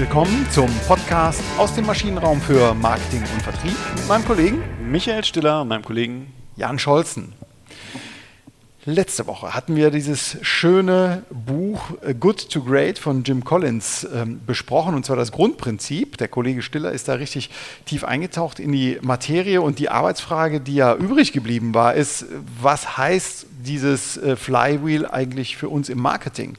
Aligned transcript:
willkommen 0.00 0.46
zum 0.50 0.70
Podcast 0.88 1.42
aus 1.58 1.74
dem 1.74 1.84
Maschinenraum 1.84 2.40
für 2.40 2.72
Marketing 2.72 3.20
und 3.20 3.42
Vertrieb 3.42 3.76
mit 3.94 4.08
meinem 4.08 4.24
Kollegen 4.24 4.62
Michael 4.90 5.22
Stiller 5.24 5.60
und 5.60 5.68
meinem 5.68 5.84
Kollegen 5.84 6.32
Jan 6.56 6.78
Scholzen. 6.78 7.34
Letzte 8.86 9.26
Woche 9.26 9.52
hatten 9.52 9.76
wir 9.76 9.90
dieses 9.90 10.38
schöne 10.40 11.24
Buch 11.28 11.82
Good 12.18 12.48
to 12.48 12.62
Great 12.62 12.98
von 12.98 13.24
Jim 13.24 13.44
Collins 13.44 14.08
ähm, 14.14 14.40
besprochen, 14.46 14.94
und 14.94 15.04
zwar 15.04 15.16
das 15.16 15.32
Grundprinzip. 15.32 16.16
Der 16.16 16.28
Kollege 16.28 16.62
Stiller 16.62 16.92
ist 16.92 17.08
da 17.08 17.12
richtig 17.12 17.50
tief 17.84 18.02
eingetaucht 18.02 18.58
in 18.58 18.72
die 18.72 18.98
Materie 19.02 19.60
und 19.60 19.78
die 19.78 19.90
Arbeitsfrage, 19.90 20.62
die 20.62 20.76
ja 20.76 20.94
übrig 20.94 21.32
geblieben 21.32 21.74
war, 21.74 21.92
ist, 21.92 22.24
was 22.58 22.96
heißt 22.96 23.48
dieses 23.62 24.16
äh, 24.16 24.36
Flywheel 24.36 25.06
eigentlich 25.06 25.56
für 25.56 25.68
uns 25.68 25.88
im 25.88 26.00
Marketing? 26.00 26.56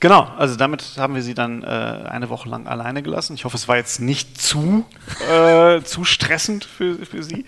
Genau, 0.00 0.22
also 0.36 0.56
damit 0.56 0.84
haben 0.96 1.14
wir 1.14 1.22
sie 1.22 1.34
dann 1.34 1.62
äh, 1.62 1.66
eine 1.66 2.28
Woche 2.28 2.48
lang 2.48 2.66
alleine 2.66 3.02
gelassen. 3.02 3.34
Ich 3.34 3.44
hoffe, 3.44 3.56
es 3.56 3.68
war 3.68 3.76
jetzt 3.76 4.00
nicht 4.00 4.40
zu, 4.40 4.84
äh, 5.30 5.82
zu 5.82 6.04
stressend 6.04 6.64
für, 6.64 7.04
für 7.06 7.22
Sie. 7.22 7.44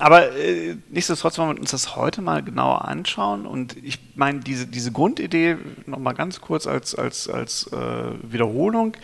Aber 0.00 0.32
äh, 0.32 0.76
nichtsdestotrotz 0.90 1.38
wollen 1.38 1.54
wir 1.54 1.60
uns 1.60 1.70
das 1.70 1.94
heute 1.94 2.20
mal 2.20 2.42
genauer 2.42 2.86
anschauen. 2.86 3.46
Und 3.46 3.76
ich 3.84 3.98
meine, 4.16 4.40
diese, 4.40 4.66
diese 4.66 4.90
Grundidee, 4.90 5.56
nochmal 5.86 6.14
ganz 6.14 6.40
kurz 6.40 6.66
als, 6.66 6.94
als, 6.94 7.28
als 7.28 7.68
äh, 7.72 7.76
Wiederholung, 8.22 8.96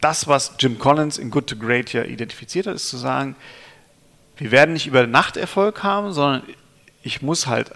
das, 0.00 0.28
was 0.28 0.54
Jim 0.58 0.78
Collins 0.78 1.18
in 1.18 1.30
Good 1.30 1.48
to 1.48 1.56
Great 1.56 1.92
ja 1.92 2.04
identifiziert 2.04 2.66
hat, 2.66 2.74
ist 2.74 2.88
zu 2.88 2.96
sagen, 2.96 3.36
wir 4.36 4.50
werden 4.50 4.72
nicht 4.72 4.86
über 4.86 5.06
Nacht 5.06 5.36
Erfolg 5.36 5.82
haben, 5.82 6.12
sondern 6.12 6.42
ich 7.02 7.22
muss 7.22 7.46
halt 7.46 7.70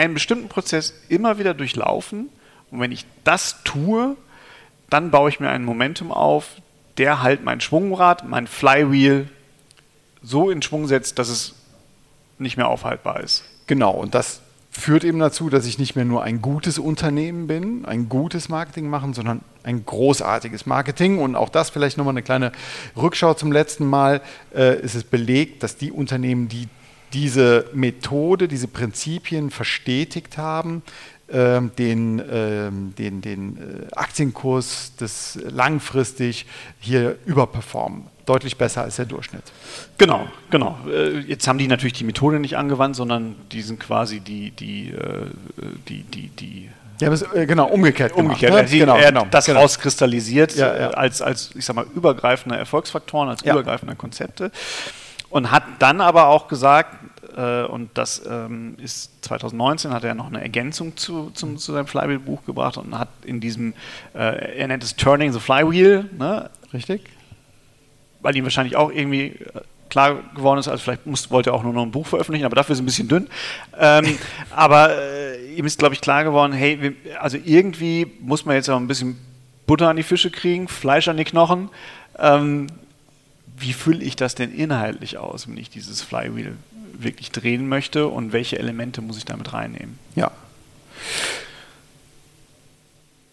einen 0.00 0.14
bestimmten 0.14 0.48
Prozess 0.48 0.94
immer 1.08 1.38
wieder 1.38 1.54
durchlaufen. 1.54 2.28
Und 2.70 2.80
wenn 2.80 2.92
ich 2.92 3.04
das 3.24 3.62
tue, 3.64 4.16
dann 4.88 5.10
baue 5.10 5.28
ich 5.28 5.40
mir 5.40 5.50
ein 5.50 5.64
Momentum 5.64 6.10
auf, 6.10 6.56
der 6.96 7.22
halt 7.22 7.44
mein 7.44 7.60
Schwungrad, 7.60 8.28
mein 8.28 8.46
Flywheel 8.46 9.28
so 10.22 10.50
in 10.50 10.62
Schwung 10.62 10.86
setzt, 10.86 11.18
dass 11.18 11.28
es 11.28 11.54
nicht 12.38 12.56
mehr 12.56 12.68
aufhaltbar 12.68 13.20
ist. 13.20 13.44
Genau, 13.66 13.92
und 13.92 14.14
das 14.14 14.40
führt 14.70 15.04
eben 15.04 15.18
dazu, 15.18 15.50
dass 15.50 15.66
ich 15.66 15.78
nicht 15.78 15.96
mehr 15.96 16.04
nur 16.04 16.22
ein 16.22 16.40
gutes 16.40 16.78
Unternehmen 16.78 17.46
bin, 17.46 17.84
ein 17.84 18.08
gutes 18.08 18.48
Marketing 18.48 18.88
machen, 18.88 19.14
sondern 19.14 19.42
ein 19.62 19.84
großartiges 19.84 20.64
Marketing. 20.64 21.18
Und 21.18 21.36
auch 21.36 21.48
das 21.48 21.70
vielleicht 21.70 21.98
nochmal 21.98 22.12
eine 22.12 22.22
kleine 22.22 22.52
Rückschau 22.96 23.34
zum 23.34 23.52
letzten 23.52 23.84
Mal. 23.86 24.22
Äh, 24.54 24.80
ist 24.80 24.94
es 24.94 25.04
belegt, 25.04 25.62
dass 25.62 25.76
die 25.76 25.92
Unternehmen, 25.92 26.48
die 26.48 26.68
diese 27.12 27.66
Methode, 27.72 28.48
diese 28.48 28.68
Prinzipien 28.68 29.50
verstetigt 29.50 30.38
haben, 30.38 30.82
ähm, 31.32 31.70
den, 31.78 32.20
ähm, 32.30 32.94
den, 32.98 33.20
den 33.20 33.56
äh, 33.56 33.94
Aktienkurs 33.94 34.96
des 34.96 35.38
langfristig 35.48 36.46
hier 36.80 37.16
überperformen. 37.24 38.06
Deutlich 38.26 38.56
besser 38.56 38.82
als 38.82 38.96
der 38.96 39.04
Durchschnitt. 39.04 39.44
Genau, 39.96 40.26
genau. 40.50 40.78
Äh, 40.88 41.20
jetzt 41.20 41.46
haben 41.46 41.58
die 41.58 41.68
natürlich 41.68 41.92
die 41.92 42.04
Methode 42.04 42.40
nicht 42.40 42.56
angewandt, 42.56 42.96
sondern 42.96 43.36
die 43.52 43.62
sind 43.62 43.78
quasi 43.78 44.18
die, 44.20 44.50
die, 44.50 44.90
äh, 44.90 45.26
die, 45.88 46.02
die, 46.02 46.28
die 46.28 46.68
ja, 47.00 47.14
genau, 47.44 47.66
umgekehrt. 47.66 48.12
Umgekehrt. 48.12 48.52
Gemacht, 48.52 48.72
ne? 48.72 48.78
genau, 48.78 48.96
er 48.96 49.12
genau, 49.12 49.26
das 49.30 49.46
genau. 49.46 49.60
rauskristallisiert 49.60 50.54
ja, 50.56 50.76
ja. 50.76 50.90
als, 50.90 51.22
als, 51.22 51.50
ich 51.54 51.64
sag 51.64 51.76
mal, 51.76 51.86
übergreifende 51.94 52.58
Erfolgsfaktoren, 52.58 53.28
als 53.28 53.42
Ja. 53.42 53.54
übergreifende 53.54 53.94
Konzepte. 53.94 54.50
Und 55.30 55.50
hat 55.50 55.62
dann 55.78 56.00
aber 56.00 56.26
auch 56.26 56.48
gesagt, 56.48 56.96
äh, 57.36 57.62
und 57.62 57.90
das 57.94 58.22
ähm, 58.28 58.76
ist 58.82 59.24
2019, 59.24 59.92
hat 59.92 60.04
er 60.04 60.14
noch 60.14 60.26
eine 60.26 60.40
Ergänzung 60.42 60.96
zu, 60.96 61.30
zum, 61.30 61.56
zu 61.56 61.72
seinem 61.72 61.86
Flywheel-Buch 61.86 62.44
gebracht 62.44 62.76
und 62.76 62.98
hat 62.98 63.08
in 63.24 63.40
diesem, 63.40 63.74
äh, 64.14 64.58
er 64.58 64.68
nennt 64.68 64.82
es 64.82 64.96
Turning 64.96 65.32
the 65.32 65.40
Flywheel, 65.40 66.10
ne? 66.18 66.50
Richtig? 66.72 67.02
weil 68.22 68.36
ihm 68.36 68.44
wahrscheinlich 68.44 68.76
auch 68.76 68.90
irgendwie 68.90 69.26
äh, 69.26 69.60
klar 69.88 70.22
geworden 70.34 70.58
ist, 70.58 70.68
also 70.68 70.82
vielleicht 70.82 71.06
muss, 71.06 71.30
wollte 71.30 71.50
er 71.50 71.54
auch 71.54 71.62
nur 71.62 71.72
noch 71.72 71.82
ein 71.82 71.90
Buch 71.90 72.06
veröffentlichen, 72.06 72.44
aber 72.44 72.56
dafür 72.56 72.74
ist 72.74 72.78
es 72.78 72.82
ein 72.82 72.86
bisschen 72.86 73.08
dünn. 73.08 73.28
Ähm, 73.78 74.18
aber 74.50 74.96
äh, 74.96 75.54
ihm 75.54 75.66
ist, 75.66 75.78
glaube 75.78 75.94
ich, 75.94 76.00
klar 76.00 76.24
geworden, 76.24 76.52
hey, 76.52 76.80
wir, 76.80 76.94
also 77.20 77.38
irgendwie 77.42 78.06
muss 78.20 78.44
man 78.44 78.56
jetzt 78.56 78.68
auch 78.70 78.76
ein 78.76 78.86
bisschen 78.86 79.18
Butter 79.66 79.88
an 79.88 79.96
die 79.96 80.02
Fische 80.02 80.30
kriegen, 80.30 80.68
Fleisch 80.68 81.08
an 81.08 81.16
die 81.16 81.24
Knochen. 81.24 81.70
Ähm, 82.18 82.68
wie 83.60 83.72
fülle 83.72 84.02
ich 84.02 84.16
das 84.16 84.34
denn 84.34 84.52
inhaltlich 84.52 85.18
aus, 85.18 85.48
wenn 85.48 85.56
ich 85.56 85.70
dieses 85.70 86.02
Flywheel 86.02 86.56
wirklich 86.92 87.30
drehen 87.30 87.68
möchte 87.68 88.08
und 88.08 88.32
welche 88.32 88.58
Elemente 88.58 89.02
muss 89.02 89.18
ich 89.18 89.24
damit 89.24 89.52
reinnehmen? 89.52 89.98
Ja. 90.14 90.30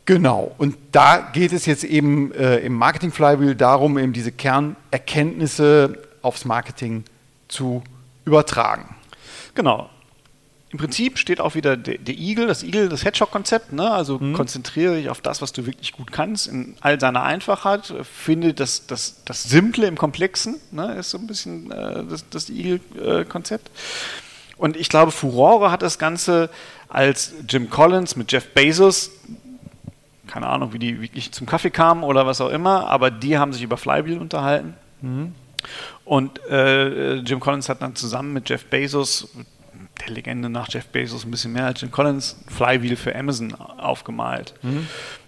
Genau. 0.06 0.56
Und 0.58 0.78
da 0.94 1.20
geht 1.20 1.52
es 1.52 1.66
jetzt 1.66 1.84
eben 1.84 2.32
äh, 2.34 2.60
im 2.60 2.74
Marketing 2.74 3.12
Flywheel 3.12 3.56
darum, 3.56 3.98
eben 3.98 4.14
diese 4.14 4.32
Kernerkenntnisse 4.32 6.02
aufs 6.22 6.46
Marketing 6.46 7.04
zu 7.50 7.84
übertragen. 8.24 8.96
Genau. 9.54 9.90
Im 10.78 10.82
Prinzip 10.82 11.18
steht 11.18 11.42
auch 11.42 11.56
wieder 11.56 11.76
der, 11.76 11.98
der 11.98 12.14
Igel, 12.14 12.46
das 12.46 12.62
Igel, 12.62 12.88
das 12.88 13.04
Hedgehog-Konzept. 13.04 13.74
Ne? 13.74 13.90
Also 13.90 14.20
konzentriere 14.20 14.98
dich 14.98 15.10
auf 15.10 15.22
das, 15.22 15.42
was 15.42 15.52
du 15.52 15.66
wirklich 15.66 15.92
gut 15.92 16.12
kannst, 16.12 16.46
in 16.46 16.76
all 16.82 17.00
seiner 17.00 17.24
Einfachheit. 17.24 17.92
Finde 18.04 18.54
das, 18.54 18.86
das, 18.86 19.24
das 19.26 19.42
Simple 19.42 19.88
im 19.88 19.98
Komplexen, 19.98 20.58
ne? 20.70 20.94
ist 21.00 21.10
so 21.10 21.18
ein 21.18 21.26
bisschen 21.26 21.72
äh, 21.72 22.04
das, 22.08 22.30
das 22.30 22.52
Igel-Konzept. 22.52 23.72
Und 24.58 24.78
ich 24.78 24.88
glaube, 24.88 25.12
Furore 25.12 25.72
hat 25.72 25.82
das 25.82 25.98
Ganze 25.98 26.52
als 26.90 27.34
Jim 27.50 27.72
Collins 27.72 28.16
mit 28.16 28.32
Jeff 28.32 28.54
Bezos, 28.54 29.10
keine 30.28 30.46
Ahnung, 30.46 30.74
wie 30.74 30.80
die 30.80 31.02
wirklich 31.02 31.32
zum 31.32 31.48
Kaffee 31.48 31.72
kamen 31.72 32.04
oder 32.04 32.28
was 32.28 32.40
auch 32.40 32.50
immer, 32.50 32.88
aber 32.88 33.10
die 33.10 33.40
haben 33.40 33.52
sich 33.52 33.64
über 33.64 33.78
Flywheel 33.78 34.20
unterhalten. 34.20 34.76
Und 36.06 36.40
äh, 36.52 37.16
Jim 37.16 37.40
Collins 37.40 37.68
hat 37.68 37.82
dann 37.82 37.96
zusammen 37.96 38.32
mit 38.34 38.48
Jeff 38.48 38.66
Bezos, 38.66 39.30
Legende 40.10 40.50
nach 40.50 40.68
Jeff 40.70 40.88
Bezos 40.88 41.26
ein 41.26 41.32
bisschen 41.32 41.54
mehr 41.54 41.66
als 41.66 41.82
Jim 41.82 41.92
Collins, 41.92 42.38
Flywheel 42.48 42.96
für 42.96 43.16
Amazon 43.16 43.54
aufgemalt. 43.54 44.54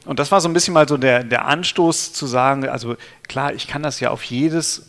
Und 0.06 0.20
das 0.20 0.32
war 0.32 0.42
so 0.42 0.50
ein 0.50 0.54
bisschen 0.54 0.74
mal 0.74 0.88
so 0.88 0.98
der, 0.98 1.24
der 1.24 1.46
Anstoß 1.46 2.14
zu 2.14 2.26
sagen, 2.26 2.68
also 2.68 2.96
klar, 3.28 3.54
ich 3.54 3.68
kann 3.68 3.84
das 3.84 4.00
ja 4.00 4.10
auf 4.10 4.24
jedes 4.24 4.88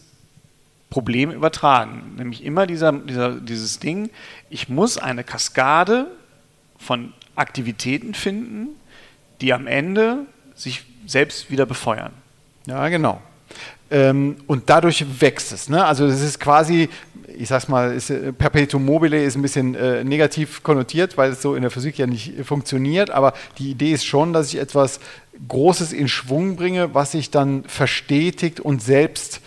Problem 0.90 1.30
übertragen. 1.30 2.14
Nämlich 2.16 2.44
immer 2.44 2.66
dieser, 2.66 2.92
dieser, 2.92 3.34
dieses 3.34 3.78
Ding, 3.78 4.10
ich 4.50 4.68
muss 4.68 4.98
eine 4.98 5.24
Kaskade 5.24 6.06
von 6.78 7.12
Aktivitäten 7.36 8.14
finden, 8.14 8.68
die 9.40 9.52
am 9.52 9.66
Ende 9.66 10.26
sich 10.54 10.84
selbst 11.06 11.50
wieder 11.50 11.64
befeuern. 11.64 12.12
Ja, 12.66 12.88
genau. 12.88 13.22
Ähm, 13.90 14.36
und 14.46 14.68
dadurch 14.70 15.04
wächst 15.20 15.52
es. 15.52 15.68
Ne? 15.68 15.84
Also 15.84 16.06
es 16.06 16.20
ist 16.20 16.38
quasi, 16.38 16.88
ich 17.36 17.48
sag's 17.48 17.68
mal, 17.68 17.94
ist, 17.94 18.10
äh, 18.10 18.32
Perpetuum 18.32 18.84
mobile 18.84 19.22
ist 19.22 19.36
ein 19.36 19.42
bisschen 19.42 19.74
äh, 19.74 20.04
negativ 20.04 20.62
konnotiert, 20.62 21.16
weil 21.16 21.32
es 21.32 21.42
so 21.42 21.54
in 21.54 21.62
der 21.62 21.70
Physik 21.70 21.98
ja 21.98 22.06
nicht 22.06 22.38
äh, 22.38 22.44
funktioniert. 22.44 23.10
Aber 23.10 23.34
die 23.58 23.70
Idee 23.70 23.92
ist 23.92 24.04
schon, 24.04 24.32
dass 24.32 24.52
ich 24.52 24.60
etwas 24.60 25.00
Großes 25.48 25.92
in 25.92 26.08
Schwung 26.08 26.56
bringe, 26.56 26.94
was 26.94 27.12
sich 27.12 27.30
dann 27.30 27.64
verstetigt 27.64 28.60
und 28.60 28.82
selbst, 28.82 29.40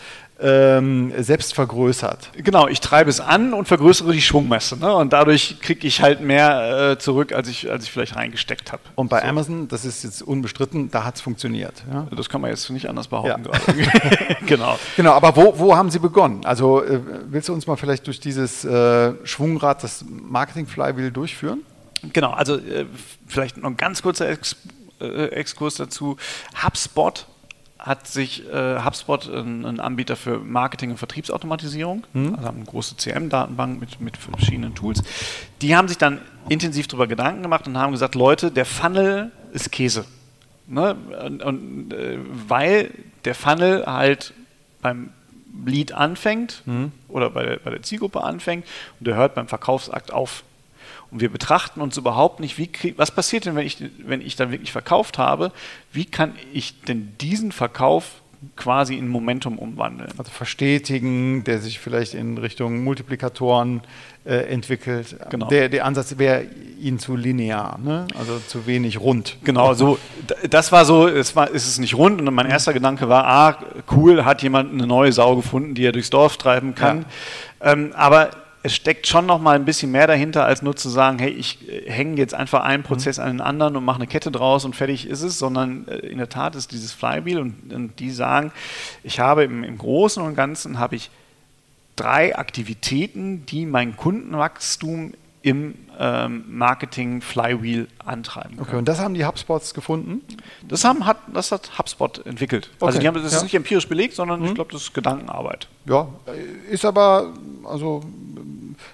ähm, 0.44 1.14
selbst 1.18 1.54
vergrößert. 1.54 2.30
Genau, 2.36 2.68
ich 2.68 2.82
treibe 2.82 3.10
es 3.10 3.20
an 3.20 3.54
und 3.54 3.68
vergrößere 3.68 4.12
die 4.12 4.22
Schwungmasse. 4.22 4.78
Ne? 4.78 4.94
Und 4.94 5.14
dadurch 5.14 5.60
kriege 5.62 5.88
ich 5.88 6.02
halt 6.02 6.22
mehr 6.22 6.92
äh, 6.92 6.98
zurück, 7.00 7.32
als 7.32 7.48
ich, 7.48 7.72
als 7.72 7.86
ich 7.86 7.92
vielleicht 7.92 8.16
reingesteckt 8.16 8.72
habe. 8.72 8.82
Und 8.96 9.10
bei 9.10 9.24
Amazon, 9.24 9.68
das 9.68 9.86
ist 9.86 10.04
jetzt 10.04 10.22
unbestritten, 10.22 10.92
da 10.92 11.06
hat 11.06 11.16
es 11.16 11.22
funktioniert. 11.22 11.84
Ja? 11.92 12.08
Das 12.16 12.28
kann 12.28 12.42
man 12.42 12.50
jetzt 12.50 12.70
nicht 12.70 12.90
anders 12.90 13.08
behaupten. 13.08 13.46
Ja. 13.46 14.36
genau. 14.46 14.78
Genau, 14.98 15.14
aber 15.14 15.36
wo, 15.36 15.58
wo 15.58 15.76
haben 15.76 15.90
Sie 15.90 16.00
begonnen? 16.00 16.46
Also 16.46 16.84
äh, 16.84 17.00
willst 17.30 17.48
du 17.48 17.54
uns 17.54 17.66
mal 17.66 17.78
vielleicht 17.78 18.06
durch 18.08 18.20
dieses 18.20 18.66
äh, 18.66 19.14
Schwungrad, 19.24 19.84
das 19.84 20.04
Marketing-Flywheel 20.08 21.12
durchführen? 21.12 21.62
Genau, 22.12 22.32
also 22.32 22.58
äh, 22.58 22.86
vielleicht 23.28 23.58
noch 23.58 23.70
ein 23.70 23.78
ganz 23.78 24.02
kurzer 24.02 24.28
Ex 24.28 24.58
äh, 25.00 25.28
Exkurs 25.28 25.76
dazu. 25.76 26.18
HubSpot 26.64 27.28
hat 27.84 28.08
sich, 28.08 28.50
äh, 28.50 28.80
HubSpot, 28.80 29.30
ein, 29.30 29.66
ein 29.66 29.80
Anbieter 29.82 30.16
für 30.16 30.40
Marketing- 30.40 30.92
und 30.92 30.98
Vertriebsautomatisierung, 30.98 32.08
also 32.14 32.48
haben 32.48 32.58
eine 32.58 32.66
große 32.66 32.96
CM-Datenbank 32.96 33.80
mit, 33.80 34.00
mit 34.00 34.16
verschiedenen 34.16 34.74
Tools, 34.74 35.04
die 35.62 35.76
haben 35.76 35.90
sich 35.90 35.98
dann 35.98 36.22
intensiv 36.48 36.88
darüber 36.88 37.08
Gedanken 37.08 37.44
gemacht 37.44 37.68
und 37.68 37.78
haben 37.78 37.92
gesagt, 37.92 38.16
Leute, 38.16 38.52
der 38.52 38.66
Funnel 38.66 39.32
ist 39.52 39.72
Käse. 39.72 40.06
Ne? 40.66 40.96
Und, 41.26 41.44
und, 41.44 41.94
äh, 41.94 42.20
weil 42.48 42.92
der 43.26 43.36
Funnel 43.36 43.86
halt 43.86 44.34
beim 44.82 45.10
Lead 45.66 45.92
anfängt 45.92 46.64
oder 47.10 47.30
bei 47.30 47.44
der, 47.44 47.58
bei 47.58 47.70
der 47.70 47.84
Zielgruppe 47.84 48.24
anfängt 48.24 48.66
und 49.00 49.08
der 49.08 49.16
hört 49.16 49.36
beim 49.36 49.48
Verkaufsakt 49.48 50.12
auf. 50.12 50.44
Und 51.14 51.22
wir 51.22 51.32
betrachten 51.32 51.80
uns 51.80 51.96
überhaupt 51.96 52.40
nicht, 52.40 52.58
wie 52.58 52.68
krieg, 52.68 52.96
was 52.98 53.12
passiert 53.12 53.46
denn, 53.46 53.56
wenn 53.56 53.68
ich, 53.68 53.78
wenn 54.00 54.20
ich 54.20 54.36
dann 54.36 54.52
wirklich 54.52 54.72
verkauft 54.72 55.20
habe, 55.20 55.52
wie 55.92 56.06
kann 56.06 56.34
ich 56.52 56.82
denn 56.82 57.14
diesen 57.22 57.52
Verkauf 57.52 58.24
quasi 58.56 58.96
in 58.96 59.08
Momentum 59.08 59.58
umwandeln. 59.58 60.10
Also 60.18 60.32
verstetigen, 60.32 61.44
der 61.44 61.60
sich 61.60 61.80
vielleicht 61.80 62.14
in 62.14 62.38
Richtung 62.38 62.84
Multiplikatoren 62.84 63.82
äh, 64.26 64.36
entwickelt. 64.52 65.16
Genau. 65.30 65.48
Der, 65.48 65.70
der 65.70 65.86
Ansatz 65.86 66.18
wäre 66.18 66.46
ihnen 66.80 67.00
zu 67.00 67.16
linear, 67.16 67.80
ne? 67.80 68.08
also 68.18 68.40
zu 68.40 68.66
wenig 68.66 69.00
rund. 69.00 69.38
Genau, 69.44 69.74
so 69.74 69.98
das 70.50 70.72
war 70.72 70.84
so, 70.84 71.08
es 71.08 71.36
war, 71.36 71.50
ist 71.52 71.68
es 71.68 71.80
nicht 71.80 71.96
rund 71.96 72.22
und 72.22 72.34
mein 72.34 72.50
erster 72.50 72.74
Gedanke 72.74 73.08
war, 73.08 73.26
ah, 73.26 73.58
cool, 73.92 74.26
hat 74.26 74.42
jemand 74.42 74.74
eine 74.74 74.88
neue 74.88 75.14
Sau 75.14 75.36
gefunden, 75.36 75.76
die 75.76 75.86
er 75.86 75.92
durchs 75.92 76.10
Dorf 76.10 76.38
treiben 76.38 76.76
kann. 76.76 77.06
Ja. 77.62 77.72
Ähm, 77.72 77.94
aber 77.96 78.32
es 78.66 78.74
steckt 78.74 79.08
schon 79.08 79.26
noch 79.26 79.40
mal 79.40 79.56
ein 79.56 79.66
bisschen 79.66 79.92
mehr 79.92 80.08
dahinter, 80.08 80.46
als 80.46 80.62
nur 80.62 80.76
zu 80.76 80.88
sagen, 80.88 81.20
hey, 81.20 81.30
ich 81.30 81.70
äh, 81.70 81.90
hänge 81.92 82.16
jetzt 82.16 82.34
einfach 82.34 82.64
einen 82.64 82.84
Prozess 82.84 83.18
mhm. 83.18 83.24
an 83.24 83.32
den 83.32 83.42
anderen 83.42 83.76
und 83.76 83.84
mache 83.84 83.98
eine 83.98 84.08
Kette 84.08 84.32
draus 84.32 84.64
und 84.64 84.76
fertig 84.76 85.06
ist 85.06 85.22
es, 85.22 85.38
sondern 85.38 85.88
äh, 85.88 85.98
in 85.98 86.18
der 86.18 86.30
Tat 86.30 86.56
ist 86.56 86.72
dieses 86.72 86.94
Flywheel 86.94 87.40
und, 87.40 87.74
und 87.74 88.00
die 88.00 88.10
sagen, 88.10 88.52
ich 89.04 89.20
habe 89.20 89.44
im, 89.44 89.64
im 89.64 89.78
Großen 89.78 90.24
und 90.24 90.36
Ganzen 90.36 90.80
habe 90.80 90.96
ich 90.96 91.12
drei 91.98 92.38
Aktivitäten, 92.38 93.46
die 93.46 93.66
mein 93.66 93.98
Kundenwachstum 93.98 95.14
im 95.42 95.76
ähm, 96.00 96.46
Marketing 96.48 97.22
Flywheel 97.22 97.90
antreiben 98.04 98.56
können. 98.56 98.62
Okay, 98.62 98.78
und 98.78 98.88
das 98.88 99.00
haben 99.00 99.14
die 99.14 99.26
HubSpots 99.26 99.74
gefunden? 99.74 100.22
Das, 100.66 100.86
haben, 100.86 101.06
hat, 101.06 101.18
das 101.34 101.52
hat 101.52 101.78
HubSpot 101.78 102.26
entwickelt. 102.26 102.70
Also 102.76 102.78
okay. 102.78 102.86
Also 102.86 103.00
die 103.00 103.08
haben, 103.08 103.22
das 103.22 103.32
ja. 103.34 103.38
ist 103.40 103.44
nicht 103.44 103.54
empirisch 103.54 103.90
belegt, 103.90 104.16
sondern 104.16 104.40
mhm. 104.40 104.46
ich 104.48 104.56
glaube, 104.56 104.72
das 104.72 104.84
ist 104.84 104.94
Gedankenarbeit. 104.94 105.68
Ja, 105.86 106.08
ist 106.72 106.86
aber, 106.86 107.34
also 107.66 108.04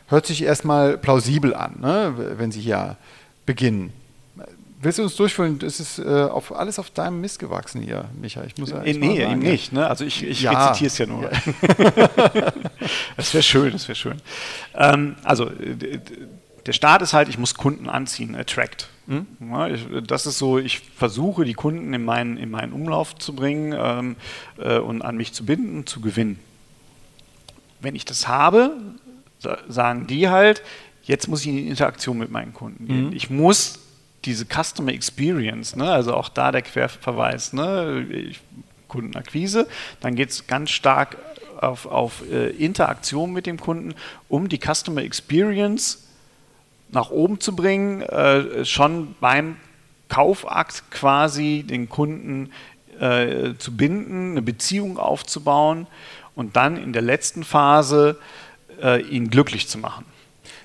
hört 0.07 0.25
sich 0.25 0.43
erstmal 0.43 0.97
plausibel 0.97 1.53
an, 1.53 1.77
ne? 1.79 2.13
wenn 2.37 2.51
Sie 2.51 2.61
hier 2.61 2.97
beginnen. 3.45 3.93
Willst 4.81 4.97
du 4.97 5.03
uns 5.03 5.15
durchführen? 5.17 5.59
Es 5.61 5.81
ist 5.81 5.99
äh, 5.99 6.03
auf, 6.03 6.55
alles 6.55 6.79
auf 6.79 6.89
deinem 6.89 7.19
Mist 7.19 7.39
gewachsen 7.39 7.81
hier, 7.81 8.05
Micha. 8.21 8.43
Ich 8.45 8.57
muss 8.57 8.69
ja 8.69 8.81
nee, 8.81 8.93
nee 8.93 9.21
eben 9.21 9.39
nicht. 9.39 9.73
Ne? 9.73 9.85
Also 9.85 10.05
ich, 10.05 10.23
ich 10.23 10.41
ja. 10.41 10.51
rezitiere 10.51 10.87
es 10.87 10.97
ja 10.97 11.05
nur. 11.05 11.23
Ja. 11.23 11.31
das 13.17 13.33
wäre 13.33 13.43
schön, 13.43 13.73
das 13.73 13.89
wäre 13.89 13.97
schön. 13.97 14.21
Ähm, 14.75 15.17
also 15.23 15.51
der 16.65 16.73
Start 16.73 17.01
ist 17.01 17.13
halt, 17.13 17.27
ich 17.27 17.37
muss 17.37 17.55
Kunden 17.55 17.89
anziehen, 17.89 18.35
attract. 18.35 18.89
Hm? 19.07 19.25
Ja, 19.39 19.67
ich, 19.67 19.85
das 20.05 20.27
ist 20.27 20.37
so, 20.37 20.59
ich 20.59 20.79
versuche 20.79 21.43
die 21.43 21.55
Kunden 21.55 21.93
in 21.93 22.05
meinen, 22.05 22.37
in 22.37 22.51
meinen 22.51 22.73
Umlauf 22.73 23.15
zu 23.15 23.33
bringen 23.33 23.75
ähm, 23.75 24.15
äh, 24.59 24.77
und 24.77 25.01
an 25.01 25.17
mich 25.17 25.33
zu 25.33 25.45
binden, 25.45 25.87
zu 25.87 25.99
gewinnen. 25.99 26.39
Wenn 27.81 27.95
ich 27.95 28.05
das 28.05 28.27
habe, 28.27 28.77
sagen 29.67 30.07
die 30.07 30.29
halt, 30.29 30.61
jetzt 31.03 31.27
muss 31.27 31.41
ich 31.41 31.47
in 31.47 31.55
die 31.57 31.67
Interaktion 31.67 32.17
mit 32.17 32.31
meinen 32.31 32.53
Kunden 32.53 32.87
gehen. 32.87 33.07
Mhm. 33.07 33.15
Ich 33.15 33.29
muss 33.29 33.79
diese 34.25 34.45
Customer 34.45 34.91
Experience, 34.91 35.75
ne, 35.75 35.89
also 35.89 36.13
auch 36.13 36.29
da 36.29 36.51
der 36.51 36.61
Querverweis, 36.61 37.53
ne, 37.53 38.05
ich, 38.09 38.41
Kundenakquise, 38.87 39.67
dann 40.01 40.15
geht 40.15 40.29
es 40.29 40.47
ganz 40.47 40.71
stark 40.71 41.17
auf, 41.61 41.85
auf 41.85 42.23
äh, 42.29 42.49
Interaktion 42.49 43.31
mit 43.31 43.45
dem 43.45 43.59
Kunden, 43.59 43.93
um 44.27 44.49
die 44.49 44.59
Customer 44.59 45.01
Experience 45.01 46.07
nach 46.91 47.11
oben 47.11 47.39
zu 47.39 47.55
bringen, 47.55 48.01
äh, 48.01 48.65
schon 48.65 49.15
beim 49.19 49.57
Kaufakt 50.09 50.89
quasi 50.89 51.63
den 51.67 51.87
Kunden 51.87 52.51
äh, 52.99 53.53
zu 53.57 53.75
binden, 53.77 54.31
eine 54.31 54.41
Beziehung 54.41 54.97
aufzubauen 54.97 55.87
und 56.35 56.55
dann 56.55 56.77
in 56.77 56.93
der 56.93 57.03
letzten 57.03 57.43
Phase 57.43 58.17
äh, 58.81 59.01
ihn 59.01 59.29
glücklich 59.29 59.67
zu 59.67 59.77
machen. 59.77 60.05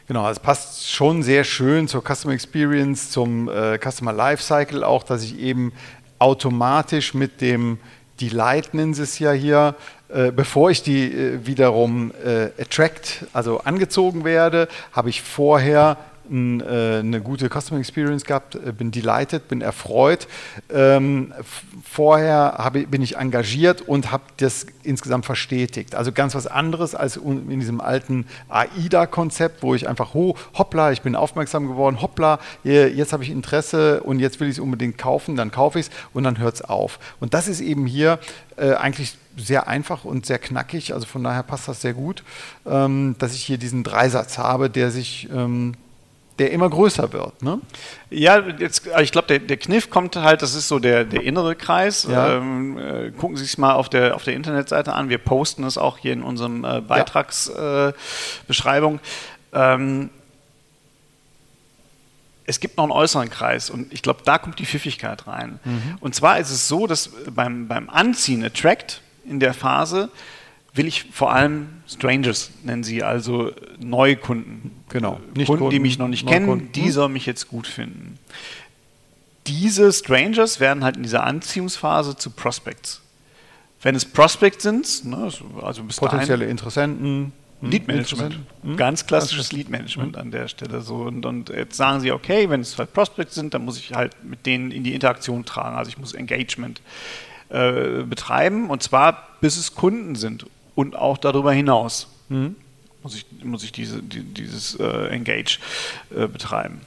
Genau, 0.06 0.28
es 0.28 0.38
passt 0.38 0.90
schon 0.90 1.22
sehr 1.22 1.44
schön 1.44 1.88
zur 1.88 2.02
Customer 2.02 2.34
Experience, 2.34 3.10
zum 3.10 3.48
äh, 3.48 3.78
Customer 3.78 4.12
Lifecycle 4.12 4.84
auch, 4.84 5.02
dass 5.02 5.22
ich 5.22 5.38
eben 5.38 5.72
automatisch 6.18 7.14
mit 7.14 7.40
dem 7.40 7.78
Delight 8.20 8.74
nennen 8.74 8.94
sie 8.94 9.02
es 9.02 9.18
ja 9.18 9.32
hier, 9.32 9.74
äh, 10.08 10.30
bevor 10.30 10.70
ich 10.70 10.82
die 10.82 11.10
äh, 11.10 11.46
wiederum 11.46 12.12
äh, 12.24 12.50
attract, 12.60 13.24
also 13.32 13.60
angezogen 13.60 14.24
werde, 14.24 14.68
habe 14.92 15.10
ich 15.10 15.22
vorher 15.22 15.96
ein, 16.30 16.60
äh, 16.60 16.98
eine 16.98 17.20
gute 17.20 17.48
Customer 17.48 17.80
Experience 17.80 18.24
gehabt, 18.24 18.54
äh, 18.54 18.72
bin 18.72 18.90
delighted, 18.90 19.48
bin 19.48 19.60
erfreut. 19.60 20.26
Ähm, 20.72 21.32
vorher 21.82 22.56
habe, 22.58 22.86
bin 22.86 23.02
ich 23.02 23.16
engagiert 23.16 23.82
und 23.82 24.10
habe 24.10 24.24
das 24.38 24.66
insgesamt 24.82 25.26
verstetigt. 25.26 25.94
Also 25.94 26.12
ganz 26.12 26.34
was 26.34 26.46
anderes 26.46 26.94
als 26.94 27.16
in 27.16 27.60
diesem 27.60 27.80
alten 27.80 28.26
AIDA-Konzept, 28.48 29.62
wo 29.62 29.74
ich 29.74 29.88
einfach, 29.88 30.14
ho, 30.14 30.36
hoppla, 30.54 30.92
ich 30.92 31.02
bin 31.02 31.16
aufmerksam 31.16 31.66
geworden, 31.66 32.02
hoppla, 32.02 32.38
jetzt 32.62 33.12
habe 33.12 33.22
ich 33.22 33.30
Interesse 33.30 34.02
und 34.02 34.18
jetzt 34.18 34.40
will 34.40 34.48
ich 34.48 34.54
es 34.54 34.60
unbedingt 34.60 34.98
kaufen, 34.98 35.36
dann 35.36 35.50
kaufe 35.50 35.78
ich 35.78 35.86
es 35.86 35.92
und 36.12 36.24
dann 36.24 36.38
hört 36.38 36.54
es 36.54 36.62
auf. 36.62 36.98
Und 37.20 37.34
das 37.34 37.48
ist 37.48 37.60
eben 37.60 37.86
hier 37.86 38.18
äh, 38.56 38.74
eigentlich 38.74 39.16
sehr 39.36 39.66
einfach 39.66 40.04
und 40.04 40.26
sehr 40.26 40.38
knackig, 40.38 40.94
also 40.94 41.06
von 41.06 41.24
daher 41.24 41.42
passt 41.42 41.68
das 41.68 41.80
sehr 41.80 41.94
gut, 41.94 42.22
ähm, 42.66 43.16
dass 43.18 43.34
ich 43.34 43.42
hier 43.42 43.58
diesen 43.58 43.82
Dreisatz 43.82 44.38
habe, 44.38 44.70
der 44.70 44.90
sich 44.90 45.28
ähm, 45.32 45.74
der 46.38 46.50
immer 46.50 46.68
größer 46.68 47.12
wird. 47.12 47.42
Ne? 47.42 47.60
Ja, 48.10 48.40
jetzt, 48.58 48.90
ich 49.00 49.12
glaube, 49.12 49.28
der, 49.28 49.38
der 49.38 49.56
Kniff 49.56 49.88
kommt 49.90 50.16
halt, 50.16 50.42
das 50.42 50.54
ist 50.54 50.68
so 50.68 50.78
der, 50.78 51.04
der 51.04 51.22
innere 51.22 51.54
Kreis. 51.54 52.06
Ja. 52.10 52.38
Ähm, 52.38 52.78
äh, 52.78 53.10
gucken 53.12 53.36
Sie 53.36 53.44
es 53.44 53.56
mal 53.56 53.74
auf 53.74 53.88
der, 53.88 54.16
auf 54.16 54.24
der 54.24 54.34
Internetseite 54.34 54.92
an. 54.94 55.08
Wir 55.08 55.18
posten 55.18 55.62
es 55.64 55.78
auch 55.78 55.98
hier 55.98 56.12
in 56.12 56.22
unserem 56.22 56.64
äh, 56.64 56.80
Beitragsbeschreibung. 56.80 59.00
Ja. 59.52 59.72
Äh, 59.72 59.74
ähm, 59.74 60.10
es 62.46 62.60
gibt 62.60 62.76
noch 62.76 62.84
einen 62.84 62.92
äußeren 62.92 63.30
Kreis 63.30 63.70
und 63.70 63.92
ich 63.92 64.02
glaube, 64.02 64.20
da 64.24 64.38
kommt 64.38 64.58
die 64.58 64.66
Pfiffigkeit 64.66 65.26
rein. 65.26 65.58
Mhm. 65.64 65.96
Und 66.00 66.14
zwar 66.14 66.38
ist 66.38 66.50
es 66.50 66.68
so, 66.68 66.86
dass 66.86 67.10
beim, 67.30 67.68
beim 67.68 67.88
Anziehen, 67.88 68.44
Attract 68.44 69.00
in 69.24 69.40
der 69.40 69.54
Phase, 69.54 70.10
will 70.74 70.86
ich 70.86 71.04
vor 71.12 71.32
allem 71.32 71.68
Strangers 71.86 72.50
nennen 72.64 72.82
sie, 72.82 73.02
also 73.02 73.52
Neukunden. 73.78 74.72
Genau. 74.88 75.20
Nicht 75.34 75.46
Kunden, 75.46 75.60
Kunden, 75.60 75.70
die 75.70 75.78
mich 75.78 75.98
noch 75.98 76.08
nicht 76.08 76.26
kennen, 76.26 76.72
die 76.72 76.90
sollen 76.90 77.12
mich 77.12 77.26
jetzt 77.26 77.48
gut 77.48 77.66
finden. 77.66 78.18
Diese 79.46 79.92
Strangers 79.92 80.60
werden 80.60 80.82
halt 80.82 80.96
in 80.96 81.02
dieser 81.02 81.24
Anziehungsphase 81.24 82.16
zu 82.16 82.30
Prospects. 82.30 83.02
Wenn 83.82 83.94
es 83.94 84.04
Prospects 84.04 84.62
sind, 84.62 85.04
ne, 85.04 85.30
also 85.62 85.82
bis 85.82 85.96
potenzielle 85.96 86.46
Interessenten, 86.46 87.32
hm, 87.60 87.70
Lead 87.70 87.86
Management. 87.86 88.38
Hm? 88.62 88.76
Ganz 88.76 89.06
klassisches 89.06 89.52
Lead 89.52 89.68
Management 89.68 90.16
hm. 90.16 90.22
an 90.22 90.30
der 90.30 90.48
Stelle. 90.48 90.80
So. 90.80 90.96
Und, 90.96 91.24
und, 91.26 91.50
jetzt 91.50 91.76
sagen 91.76 92.00
sie, 92.00 92.10
okay, 92.10 92.48
wenn 92.48 92.62
es 92.62 92.78
halt 92.78 92.92
Prospects 92.94 93.34
sind, 93.34 93.54
dann 93.54 93.64
muss 93.64 93.78
ich 93.78 93.92
halt 93.92 94.16
mit 94.24 94.46
denen 94.46 94.70
in 94.70 94.82
die 94.82 94.94
Interaktion 94.94 95.44
tragen. 95.44 95.76
Also 95.76 95.90
ich 95.90 95.98
muss 95.98 96.14
Engagement 96.14 96.80
äh, 97.50 98.02
betreiben 98.02 98.70
und 98.70 98.82
zwar 98.82 99.28
bis 99.40 99.58
es 99.58 99.74
Kunden 99.74 100.14
sind 100.14 100.46
und 100.74 100.96
auch 100.96 101.18
darüber 101.18 101.52
hinaus 101.52 102.08
mhm. 102.28 102.56
muss 103.02 103.14
ich, 103.14 103.26
muss 103.42 103.62
ich 103.62 103.72
diese, 103.72 104.02
die, 104.02 104.22
dieses 104.22 104.74
äh, 104.76 105.08
Engage 105.08 105.58
äh, 106.14 106.26
betreiben. 106.26 106.80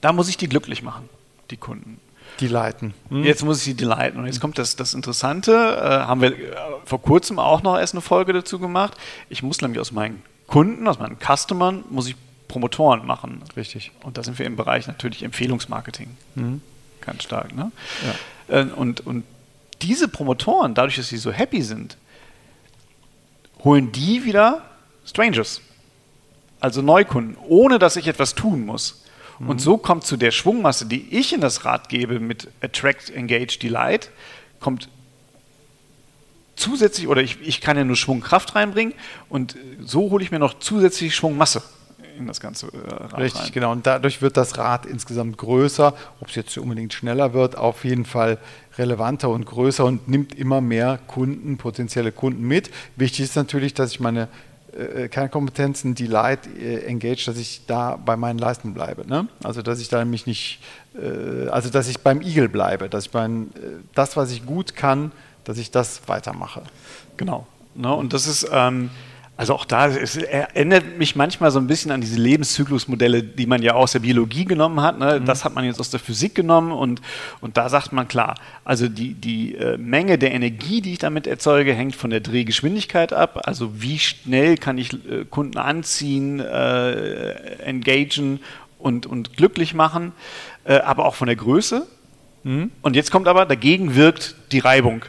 Da 0.00 0.12
muss 0.12 0.28
ich 0.28 0.36
die 0.36 0.48
glücklich 0.48 0.82
machen, 0.82 1.08
die 1.50 1.56
Kunden. 1.56 2.00
Die 2.40 2.48
leiten. 2.48 2.92
Mhm. 3.08 3.24
Jetzt 3.24 3.44
muss 3.44 3.58
ich 3.58 3.64
sie 3.64 3.74
delighten. 3.74 4.20
Und 4.20 4.26
jetzt 4.26 4.40
kommt 4.40 4.58
das, 4.58 4.76
das 4.76 4.94
Interessante, 4.94 5.52
äh, 5.52 6.06
haben 6.06 6.20
wir 6.20 6.32
äh, 6.32 6.56
vor 6.84 7.00
kurzem 7.00 7.38
auch 7.38 7.62
noch 7.62 7.78
erst 7.78 7.94
eine 7.94 8.02
Folge 8.02 8.32
dazu 8.32 8.58
gemacht. 8.58 8.94
Ich 9.30 9.42
muss 9.42 9.60
nämlich 9.62 9.80
aus 9.80 9.92
meinen 9.92 10.22
Kunden, 10.46 10.86
aus 10.86 10.98
meinen 10.98 11.16
Customern, 11.18 11.84
muss 11.88 12.08
ich 12.08 12.16
Promotoren 12.48 13.06
machen. 13.06 13.42
Richtig. 13.56 13.90
Und 14.02 14.18
da 14.18 14.22
sind 14.22 14.38
wir 14.38 14.46
im 14.46 14.56
Bereich 14.56 14.86
natürlich 14.86 15.22
Empfehlungsmarketing. 15.22 16.16
Mhm. 16.34 16.60
Ganz 17.00 17.22
stark. 17.22 17.54
Ne? 17.54 17.72
Ja. 18.48 18.60
Äh, 18.60 18.64
und, 18.64 19.06
und 19.06 19.24
diese 19.82 20.08
Promotoren, 20.08 20.74
dadurch, 20.74 20.96
dass 20.96 21.08
sie 21.08 21.16
so 21.16 21.32
happy 21.32 21.62
sind, 21.62 21.96
holen 23.66 23.92
die 23.92 24.24
wieder 24.24 24.62
Strangers. 25.04 25.60
Also 26.58 26.80
Neukunden, 26.80 27.36
ohne 27.48 27.78
dass 27.78 27.96
ich 27.96 28.08
etwas 28.08 28.34
tun 28.34 28.64
muss. 28.64 29.04
Mhm. 29.38 29.50
Und 29.50 29.60
so 29.60 29.76
kommt 29.76 30.04
zu 30.04 30.16
der 30.16 30.30
Schwungmasse, 30.30 30.86
die 30.86 31.14
ich 31.14 31.34
in 31.34 31.40
das 31.42 31.66
Rad 31.66 31.90
gebe 31.90 32.18
mit 32.18 32.48
Attract, 32.62 33.10
Engage, 33.10 33.58
Delight, 33.60 34.10
kommt 34.60 34.88
zusätzlich, 36.54 37.08
oder 37.08 37.22
ich, 37.22 37.38
ich 37.42 37.60
kann 37.60 37.76
ja 37.76 37.84
nur 37.84 37.96
Schwungkraft 37.96 38.54
reinbringen 38.54 38.94
und 39.28 39.56
so 39.80 40.10
hole 40.10 40.24
ich 40.24 40.30
mir 40.30 40.38
noch 40.38 40.58
zusätzlich 40.58 41.14
Schwungmasse 41.14 41.62
in 42.16 42.26
das 42.26 42.40
ganze 42.40 42.66
äh, 42.68 42.70
Rad 42.88 43.18
Richtig, 43.18 43.42
rein. 43.42 43.50
genau. 43.52 43.72
Und 43.72 43.86
dadurch 43.86 44.22
wird 44.22 44.36
das 44.36 44.58
Rad 44.58 44.86
insgesamt 44.86 45.38
größer. 45.38 45.94
Ob 46.20 46.28
es 46.28 46.34
jetzt 46.34 46.56
unbedingt 46.58 46.92
schneller 46.92 47.32
wird, 47.32 47.56
auf 47.56 47.84
jeden 47.84 48.04
Fall 48.04 48.38
relevanter 48.78 49.28
und 49.30 49.46
größer 49.46 49.84
und 49.84 50.08
nimmt 50.08 50.34
immer 50.34 50.60
mehr 50.60 50.98
Kunden, 51.06 51.56
potenzielle 51.56 52.12
Kunden 52.12 52.42
mit. 52.46 52.70
Wichtig 52.96 53.20
ist 53.20 53.36
natürlich, 53.36 53.74
dass 53.74 53.92
ich 53.92 54.00
meine 54.00 54.28
äh, 54.76 55.08
Kernkompetenzen, 55.08 55.94
die 55.94 56.06
Light 56.06 56.40
äh, 56.58 56.84
engage, 56.84 57.24
dass 57.26 57.38
ich 57.38 57.66
da 57.66 57.96
bei 57.96 58.16
meinen 58.16 58.38
Leisten 58.38 58.74
bleibe. 58.74 59.06
Ne? 59.06 59.28
Also 59.42 59.62
dass 59.62 59.80
ich 59.80 59.88
da 59.88 60.04
mich 60.04 60.26
nicht, 60.26 60.60
äh, 60.94 61.48
also 61.48 61.70
dass 61.70 61.88
ich 61.88 62.00
beim 62.00 62.20
Igel 62.20 62.48
bleibe, 62.48 62.88
dass 62.88 63.06
ich 63.06 63.12
mein, 63.14 63.44
äh, 63.54 63.82
das, 63.94 64.16
was 64.16 64.30
ich 64.30 64.44
gut 64.44 64.76
kann, 64.76 65.12
dass 65.44 65.58
ich 65.58 65.70
das 65.70 66.02
weitermache. 66.08 66.62
Genau. 67.16 67.46
Ne? 67.74 67.92
Und 67.94 68.12
das 68.12 68.26
ist 68.26 68.48
ähm, 68.52 68.90
Also 69.38 69.52
auch 69.52 69.66
da, 69.66 69.88
es 69.88 70.16
erinnert 70.16 70.96
mich 70.96 71.14
manchmal 71.14 71.50
so 71.50 71.58
ein 71.58 71.66
bisschen 71.66 71.90
an 71.90 72.00
diese 72.00 72.18
Lebenszyklusmodelle, 72.18 73.22
die 73.22 73.46
man 73.46 73.60
ja 73.60 73.74
aus 73.74 73.92
der 73.92 73.98
Biologie 73.98 74.46
genommen 74.46 74.80
hat. 74.80 74.98
Ne? 74.98 75.20
Mhm. 75.20 75.26
Das 75.26 75.44
hat 75.44 75.54
man 75.54 75.66
jetzt 75.66 75.78
aus 75.78 75.90
der 75.90 76.00
Physik 76.00 76.34
genommen 76.34 76.72
und, 76.72 77.02
und 77.42 77.58
da 77.58 77.68
sagt 77.68 77.92
man 77.92 78.08
klar, 78.08 78.36
also 78.64 78.88
die, 78.88 79.12
die 79.12 79.54
äh, 79.54 79.76
Menge 79.76 80.16
der 80.16 80.32
Energie, 80.32 80.80
die 80.80 80.92
ich 80.92 80.98
damit 80.98 81.26
erzeuge, 81.26 81.74
hängt 81.74 81.94
von 81.94 82.08
der 82.08 82.20
Drehgeschwindigkeit 82.20 83.12
ab. 83.12 83.42
Also 83.44 83.82
wie 83.82 83.98
schnell 83.98 84.56
kann 84.56 84.78
ich 84.78 84.94
äh, 84.94 85.26
Kunden 85.28 85.58
anziehen, 85.58 86.40
äh, 86.40 87.32
engagen 87.62 88.40
und, 88.78 89.04
und 89.04 89.36
glücklich 89.36 89.74
machen, 89.74 90.12
äh, 90.64 90.78
aber 90.78 91.04
auch 91.04 91.14
von 91.14 91.26
der 91.26 91.36
Größe. 91.36 91.86
Mhm. 92.44 92.70
Und 92.80 92.96
jetzt 92.96 93.10
kommt 93.10 93.28
aber, 93.28 93.44
dagegen 93.44 93.96
wirkt 93.96 94.34
die 94.52 94.60
Reibung. 94.60 95.04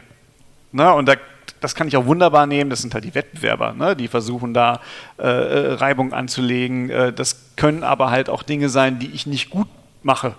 Na, 0.70 0.92
und 0.92 1.06
da 1.08 1.14
das 1.60 1.74
kann 1.74 1.88
ich 1.88 1.96
auch 1.96 2.06
wunderbar 2.06 2.46
nehmen. 2.46 2.70
Das 2.70 2.80
sind 2.80 2.94
halt 2.94 3.04
die 3.04 3.14
Wettbewerber, 3.14 3.72
ne? 3.72 3.96
die 3.96 4.08
versuchen 4.08 4.54
da 4.54 4.80
äh, 5.18 5.22
äh, 5.22 5.72
Reibung 5.74 6.12
anzulegen. 6.12 6.90
Äh, 6.90 7.12
das 7.12 7.54
können 7.56 7.82
aber 7.82 8.10
halt 8.10 8.30
auch 8.30 8.42
Dinge 8.42 8.68
sein, 8.68 8.98
die 8.98 9.08
ich 9.08 9.26
nicht 9.26 9.50
gut 9.50 9.68
mache. 10.02 10.34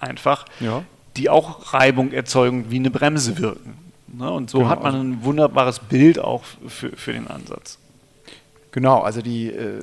Einfach. 0.00 0.44
Ja. 0.60 0.82
Die 1.16 1.28
auch 1.30 1.74
Reibung 1.74 2.12
erzeugen, 2.12 2.70
wie 2.70 2.76
eine 2.76 2.90
Bremse 2.90 3.38
wirken. 3.38 3.76
Ne? 4.06 4.30
Und 4.30 4.50
so 4.50 4.58
genau. 4.58 4.70
hat 4.70 4.82
man 4.82 4.94
ein 4.94 5.24
wunderbares 5.24 5.80
Bild 5.80 6.18
auch 6.18 6.44
für, 6.66 6.90
für 6.90 7.12
den 7.12 7.26
Ansatz. 7.26 7.78
Genau, 8.70 9.00
also 9.00 9.22
die 9.22 9.48
äh, 9.48 9.82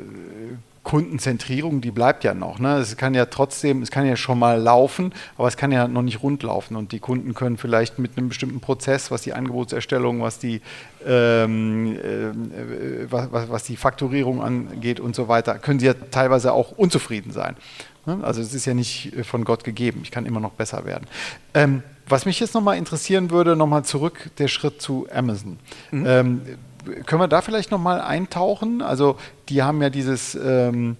Kundenzentrierung, 0.85 1.81
die 1.81 1.89
bleibt 1.89 2.23
ja 2.23 2.33
noch. 2.35 2.59
Ne? 2.59 2.77
Es 2.77 2.95
kann 2.95 3.15
ja 3.15 3.25
trotzdem, 3.25 3.81
es 3.81 3.89
kann 3.89 4.05
ja 4.05 4.15
schon 4.15 4.37
mal 4.37 4.61
laufen, 4.61 5.13
aber 5.35 5.47
es 5.47 5.57
kann 5.57 5.71
ja 5.71 5.87
noch 5.87 6.03
nicht 6.03 6.21
rund 6.21 6.43
laufen. 6.43 6.77
Und 6.77 6.91
die 6.91 6.99
Kunden 6.99 7.33
können 7.33 7.57
vielleicht 7.57 7.97
mit 7.97 8.17
einem 8.17 8.29
bestimmten 8.29 8.61
Prozess, 8.61 9.09
was 9.09 9.23
die 9.23 9.33
Angebotserstellung, 9.33 10.21
was 10.21 10.37
die, 10.37 10.61
ähm, 11.05 11.97
äh, 11.97 13.11
was, 13.11 13.29
was, 13.31 13.63
die 13.63 13.77
Fakturierung 13.77 14.43
angeht 14.43 14.99
und 14.99 15.15
so 15.15 15.27
weiter, 15.27 15.57
können 15.57 15.79
sie 15.79 15.87
ja 15.87 15.95
teilweise 16.11 16.53
auch 16.53 16.71
unzufrieden 16.71 17.31
sein. 17.31 17.57
Ne? 18.05 18.19
Also 18.21 18.41
es 18.41 18.53
ist 18.53 18.65
ja 18.65 18.75
nicht 18.75 19.11
von 19.23 19.43
Gott 19.43 19.63
gegeben. 19.63 20.01
Ich 20.03 20.11
kann 20.11 20.27
immer 20.27 20.39
noch 20.39 20.51
besser 20.51 20.85
werden. 20.85 21.07
Ähm, 21.55 21.81
was 22.07 22.27
mich 22.27 22.39
jetzt 22.39 22.53
nochmal 22.53 22.77
interessieren 22.77 23.31
würde, 23.31 23.55
nochmal 23.55 23.83
zurück 23.83 24.29
der 24.37 24.47
Schritt 24.47 24.83
zu 24.83 25.07
Amazon. 25.11 25.57
Mhm. 25.89 26.05
Ähm, 26.07 26.41
können 27.05 27.21
wir 27.21 27.27
da 27.27 27.41
vielleicht 27.41 27.71
nochmal 27.71 28.01
eintauchen? 28.01 28.81
Also 28.81 29.17
die 29.49 29.63
haben 29.63 29.81
ja 29.81 29.89
dieses, 29.89 30.35
ähm, 30.35 30.97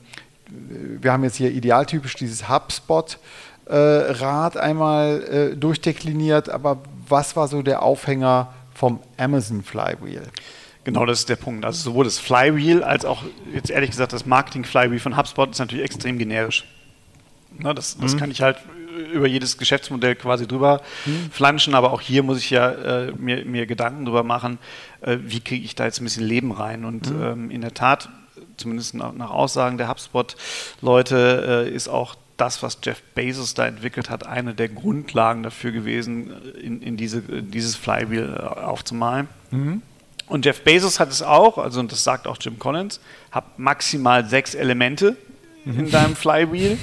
wir 0.48 1.12
haben 1.12 1.24
jetzt 1.24 1.36
hier 1.36 1.52
idealtypisch 1.52 2.16
dieses 2.16 2.50
HubSpot-Rad 2.50 4.56
äh, 4.56 4.60
einmal 4.60 5.24
äh, 5.24 5.56
durchdekliniert, 5.56 6.50
aber 6.50 6.80
was 7.08 7.36
war 7.36 7.48
so 7.48 7.62
der 7.62 7.84
Aufhänger 7.84 8.54
vom 8.74 9.00
Amazon 9.18 9.64
Flywheel? 9.64 10.24
Genau, 10.84 11.06
das 11.06 11.20
ist 11.20 11.30
der 11.30 11.36
Punkt. 11.36 11.66
Also 11.66 11.90
sowohl 11.90 12.06
das 12.06 12.20
Flywheel 12.20 12.84
als 12.84 13.06
auch 13.06 13.24
jetzt 13.54 13.72
ehrlich 13.72 13.90
gesagt 13.90 14.14
das 14.14 14.26
Marketing 14.26 14.64
Flywheel 14.64 15.00
von 15.00 15.18
HubSpot 15.18 15.50
ist 15.50 15.60
natürlich 15.60 15.84
extrem 15.84 16.20
generisch. 16.20 16.66
Na, 17.58 17.74
das, 17.74 17.98
das 17.98 18.14
mhm. 18.14 18.20
kann 18.20 18.32
ich 18.32 18.42
halt 18.42 18.58
über 19.14 19.28
jedes 19.28 19.58
Geschäftsmodell 19.58 20.16
quasi 20.16 20.48
drüber 20.48 20.82
mhm. 21.06 21.30
flanschen, 21.32 21.76
aber 21.76 21.92
auch 21.92 22.02
hier 22.02 22.24
muss 22.24 22.40
ich 22.40 22.50
ja 22.50 22.70
äh, 22.72 23.12
mir, 23.18 23.46
mir, 23.46 23.66
Gedanken 23.66 24.06
drüber 24.06 24.24
machen, 24.24 24.58
äh, 25.02 25.18
wie 25.22 25.40
kriege 25.40 25.66
ich 25.66 25.76
da 25.76 25.86
jetzt 25.86 26.02
ein 26.02 26.06
bisschen 26.06 26.26
Leben 26.26 26.52
rein. 26.52 26.86
Und 26.86 27.12
mhm. 27.12 27.24
ähm, 27.24 27.52
in 27.52 27.62
der 27.62 27.74
Tat, 27.74 28.10
zumindest 28.58 28.96
nach, 28.96 29.30
Aussagen 29.30 29.78
der 29.78 29.90
HubSpot-Leute, 29.90 31.66
äh, 31.68 31.74
ist 31.74 31.88
auch 31.88 32.16
das, 32.38 32.62
was 32.64 32.80
Jeff 32.84 33.02
Bezos 33.14 33.54
da 33.54 33.66
entwickelt 33.66 34.10
hat, 34.10 34.26
eine 34.26 34.54
der 34.54 34.70
Grundlagen 34.70 35.44
dafür 35.44 35.72
gewesen, 35.72 36.32
in, 36.62 36.82
in 36.82 36.98
diese, 36.98 37.22
dieses 37.22 37.76
Flywheel 37.76 38.36
äh, 38.38 38.42
aufzumalen. 38.42 39.28
Mhm. 39.52 39.82
Und 40.28 40.46
Jeff 40.46 40.64
Bezos 40.64 41.00
hat 41.00 41.12
es 41.12 41.22
auch, 41.22 41.58
also 41.58 41.80
und 41.80 41.92
das 41.92 42.04
sagt 42.04 42.28
auch 42.28 42.38
Jim 42.40 42.58
Collins, 42.58 43.00
hat 43.32 43.60
maximal 43.60 44.26
sechs 44.26 44.56
Elemente 44.56 45.16
in 45.66 45.92
deinem 45.92 46.16
Flywheel. 46.16 46.78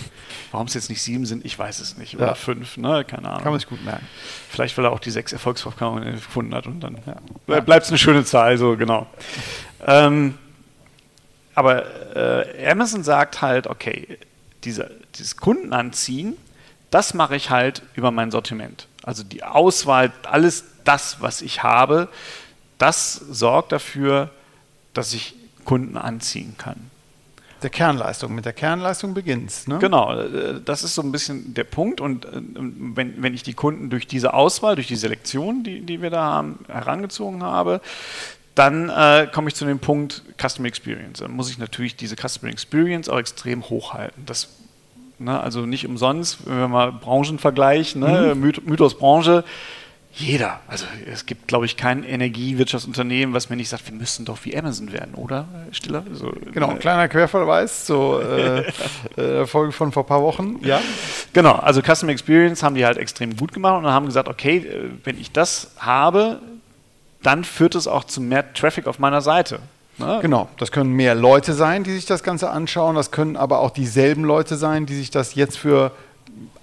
Warum 0.50 0.66
es 0.66 0.74
jetzt 0.74 0.90
nicht 0.90 1.00
sieben 1.00 1.24
sind, 1.24 1.44
ich 1.44 1.58
weiß 1.58 1.80
es 1.80 1.96
nicht. 1.96 2.16
Oder 2.16 2.26
ja. 2.26 2.34
fünf, 2.34 2.76
ne? 2.76 3.04
keine 3.04 3.28
Ahnung. 3.28 3.42
Kann 3.42 3.52
man 3.52 3.60
sich 3.60 3.68
gut 3.68 3.82
merken. 3.84 4.06
Vielleicht, 4.50 4.76
weil 4.76 4.84
er 4.84 4.92
auch 4.92 4.98
die 4.98 5.10
sechs 5.10 5.32
Erfolgsvorkommen 5.32 6.04
gefunden 6.12 6.54
hat 6.54 6.66
und 6.66 6.80
dann 6.80 6.98
ja. 7.06 7.60
bleibt 7.60 7.86
es 7.86 7.90
eine 7.90 7.98
schöne 7.98 8.24
Zahl, 8.24 8.58
so 8.58 8.76
genau. 8.76 9.06
Ähm, 9.86 10.34
aber 11.54 12.14
äh, 12.14 12.70
Amazon 12.70 13.02
sagt 13.02 13.40
halt, 13.40 13.66
okay, 13.66 14.18
diese, 14.64 14.90
dieses 15.14 15.36
Kundenanziehen, 15.36 16.36
das 16.90 17.14
mache 17.14 17.36
ich 17.36 17.50
halt 17.50 17.82
über 17.94 18.10
mein 18.10 18.30
Sortiment. 18.30 18.88
Also 19.02 19.22
die 19.22 19.42
Auswahl, 19.42 20.12
alles 20.24 20.64
das, 20.84 21.20
was 21.20 21.40
ich 21.40 21.62
habe, 21.62 22.08
das 22.78 23.14
sorgt 23.14 23.72
dafür, 23.72 24.30
dass 24.92 25.14
ich 25.14 25.34
Kunden 25.64 25.96
anziehen 25.96 26.56
kann 26.58 26.91
der 27.62 27.70
Kernleistung. 27.70 28.34
Mit 28.34 28.44
der 28.44 28.52
Kernleistung 28.52 29.14
beginnt 29.14 29.50
es. 29.50 29.66
Ne? 29.66 29.78
Genau, 29.78 30.12
äh, 30.14 30.60
das 30.64 30.84
ist 30.84 30.94
so 30.94 31.02
ein 31.02 31.12
bisschen 31.12 31.54
der 31.54 31.64
Punkt. 31.64 32.00
Und 32.00 32.24
äh, 32.24 32.30
wenn, 32.32 33.22
wenn 33.22 33.34
ich 33.34 33.42
die 33.42 33.54
Kunden 33.54 33.90
durch 33.90 34.06
diese 34.06 34.34
Auswahl, 34.34 34.74
durch 34.74 34.88
die 34.88 34.96
Selektion, 34.96 35.64
die, 35.64 35.80
die 35.80 36.02
wir 36.02 36.10
da 36.10 36.22
haben, 36.22 36.58
herangezogen 36.68 37.42
habe, 37.42 37.80
dann 38.54 38.90
äh, 38.90 39.28
komme 39.32 39.48
ich 39.48 39.54
zu 39.54 39.64
dem 39.64 39.78
Punkt 39.78 40.22
Customer 40.40 40.68
Experience. 40.68 41.20
Dann 41.20 41.32
muss 41.32 41.50
ich 41.50 41.58
natürlich 41.58 41.96
diese 41.96 42.16
Customer 42.16 42.50
Experience 42.50 43.08
auch 43.08 43.18
extrem 43.18 43.68
hochhalten. 43.68 44.26
Das, 44.26 44.48
ne, 45.18 45.40
also 45.40 45.64
nicht 45.64 45.86
umsonst, 45.86 46.46
wenn 46.46 46.58
wir 46.58 46.68
mal 46.68 46.92
Branchen 46.92 47.38
vergleichen, 47.38 48.02
ne, 48.02 48.34
mhm. 48.34 48.60
Mythos 48.64 48.98
Branche, 48.98 49.44
jeder. 50.14 50.60
Also 50.68 50.84
es 51.10 51.24
gibt, 51.24 51.48
glaube 51.48 51.64
ich, 51.64 51.76
kein 51.76 52.04
Energiewirtschaftsunternehmen, 52.04 53.34
was 53.34 53.48
mir 53.48 53.56
nicht 53.56 53.70
sagt, 53.70 53.86
wir 53.86 53.94
müssen 53.94 54.24
doch 54.24 54.38
wie 54.44 54.56
Amazon 54.56 54.92
werden, 54.92 55.14
oder? 55.14 55.46
Stiller? 55.70 56.04
So, 56.12 56.32
genau, 56.52 56.68
ein 56.68 56.78
kleiner 56.78 57.08
Querverweis 57.08 57.86
zur 57.86 58.22
äh, 58.22 58.64
äh, 59.16 59.46
Folge 59.46 59.72
von 59.72 59.90
vor 59.90 60.02
ein 60.02 60.06
paar 60.06 60.22
Wochen. 60.22 60.58
Ja. 60.62 60.80
Genau, 61.32 61.54
also 61.54 61.80
Customer 61.80 62.12
Experience 62.12 62.62
haben 62.62 62.74
die 62.74 62.84
halt 62.84 62.98
extrem 62.98 63.36
gut 63.36 63.52
gemacht 63.52 63.82
und 63.82 63.90
haben 63.90 64.06
gesagt, 64.06 64.28
okay, 64.28 64.58
äh, 64.58 64.90
wenn 65.04 65.18
ich 65.18 65.32
das 65.32 65.72
habe, 65.78 66.40
dann 67.22 67.44
führt 67.44 67.74
es 67.74 67.88
auch 67.88 68.04
zu 68.04 68.20
mehr 68.20 68.52
Traffic 68.52 68.86
auf 68.86 68.98
meiner 68.98 69.22
Seite. 69.22 69.60
Ne? 69.98 70.18
Genau, 70.20 70.48
das 70.58 70.72
können 70.72 70.92
mehr 70.92 71.14
Leute 71.14 71.54
sein, 71.54 71.84
die 71.84 71.92
sich 71.92 72.04
das 72.04 72.22
Ganze 72.22 72.50
anschauen. 72.50 72.96
Das 72.96 73.10
können 73.10 73.36
aber 73.36 73.60
auch 73.60 73.70
dieselben 73.70 74.24
Leute 74.24 74.56
sein, 74.56 74.84
die 74.84 74.94
sich 74.94 75.10
das 75.10 75.34
jetzt 75.34 75.58
für 75.58 75.92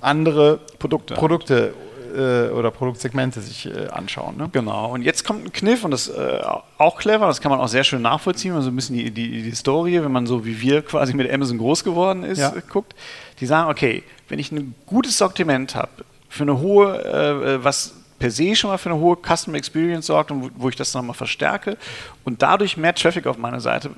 andere 0.01 0.59
Produkte, 0.79 1.13
Produkte 1.13 1.73
äh, 2.15 2.49
oder 2.51 2.71
Produktsegmente 2.71 3.41
sich 3.41 3.65
äh, 3.65 3.87
anschauen. 3.87 4.37
Ne? 4.37 4.49
Genau. 4.51 4.91
Und 4.91 5.01
jetzt 5.01 5.23
kommt 5.23 5.45
ein 5.45 5.53
Kniff 5.53 5.83
und 5.83 5.91
das 5.91 6.07
ist 6.07 6.17
äh, 6.17 6.41
auch 6.77 6.97
clever, 6.97 7.27
das 7.27 7.41
kann 7.41 7.51
man 7.51 7.59
auch 7.59 7.67
sehr 7.67 7.83
schön 7.83 8.01
nachvollziehen, 8.01 8.51
wenn 8.51 8.57
man 8.57 8.63
so 8.63 8.69
ein 8.69 8.75
bisschen 8.75 8.97
die, 8.97 9.11
die, 9.11 9.43
die 9.43 9.55
Story, 9.55 10.01
wenn 10.03 10.11
man 10.11 10.27
so 10.27 10.45
wie 10.45 10.59
wir 10.61 10.81
quasi 10.81 11.13
mit 11.13 11.31
Amazon 11.31 11.57
groß 11.57 11.83
geworden 11.83 12.23
ist, 12.23 12.39
ja. 12.39 12.53
guckt. 12.69 12.95
Die 13.39 13.45
sagen, 13.45 13.69
okay, 13.69 14.03
wenn 14.27 14.39
ich 14.39 14.51
ein 14.51 14.75
gutes 14.85 15.17
Sortiment 15.17 15.75
habe, 15.75 15.91
für 16.29 16.43
eine 16.43 16.59
hohe, 16.59 17.03
äh, 17.03 17.63
was 17.63 17.93
per 18.19 18.31
se 18.31 18.55
schon 18.55 18.69
mal 18.69 18.77
für 18.77 18.89
eine 18.89 18.99
hohe 18.99 19.17
Customer 19.17 19.57
Experience 19.57 20.05
sorgt 20.05 20.31
und 20.31 20.43
wo, 20.43 20.49
wo 20.55 20.69
ich 20.69 20.75
das 20.75 20.93
nochmal 20.93 21.15
verstärke 21.15 21.77
und 22.23 22.41
dadurch 22.41 22.77
mehr 22.77 22.93
Traffic 22.93 23.25
auf 23.25 23.37
meine 23.37 23.59
Seite 23.59 23.91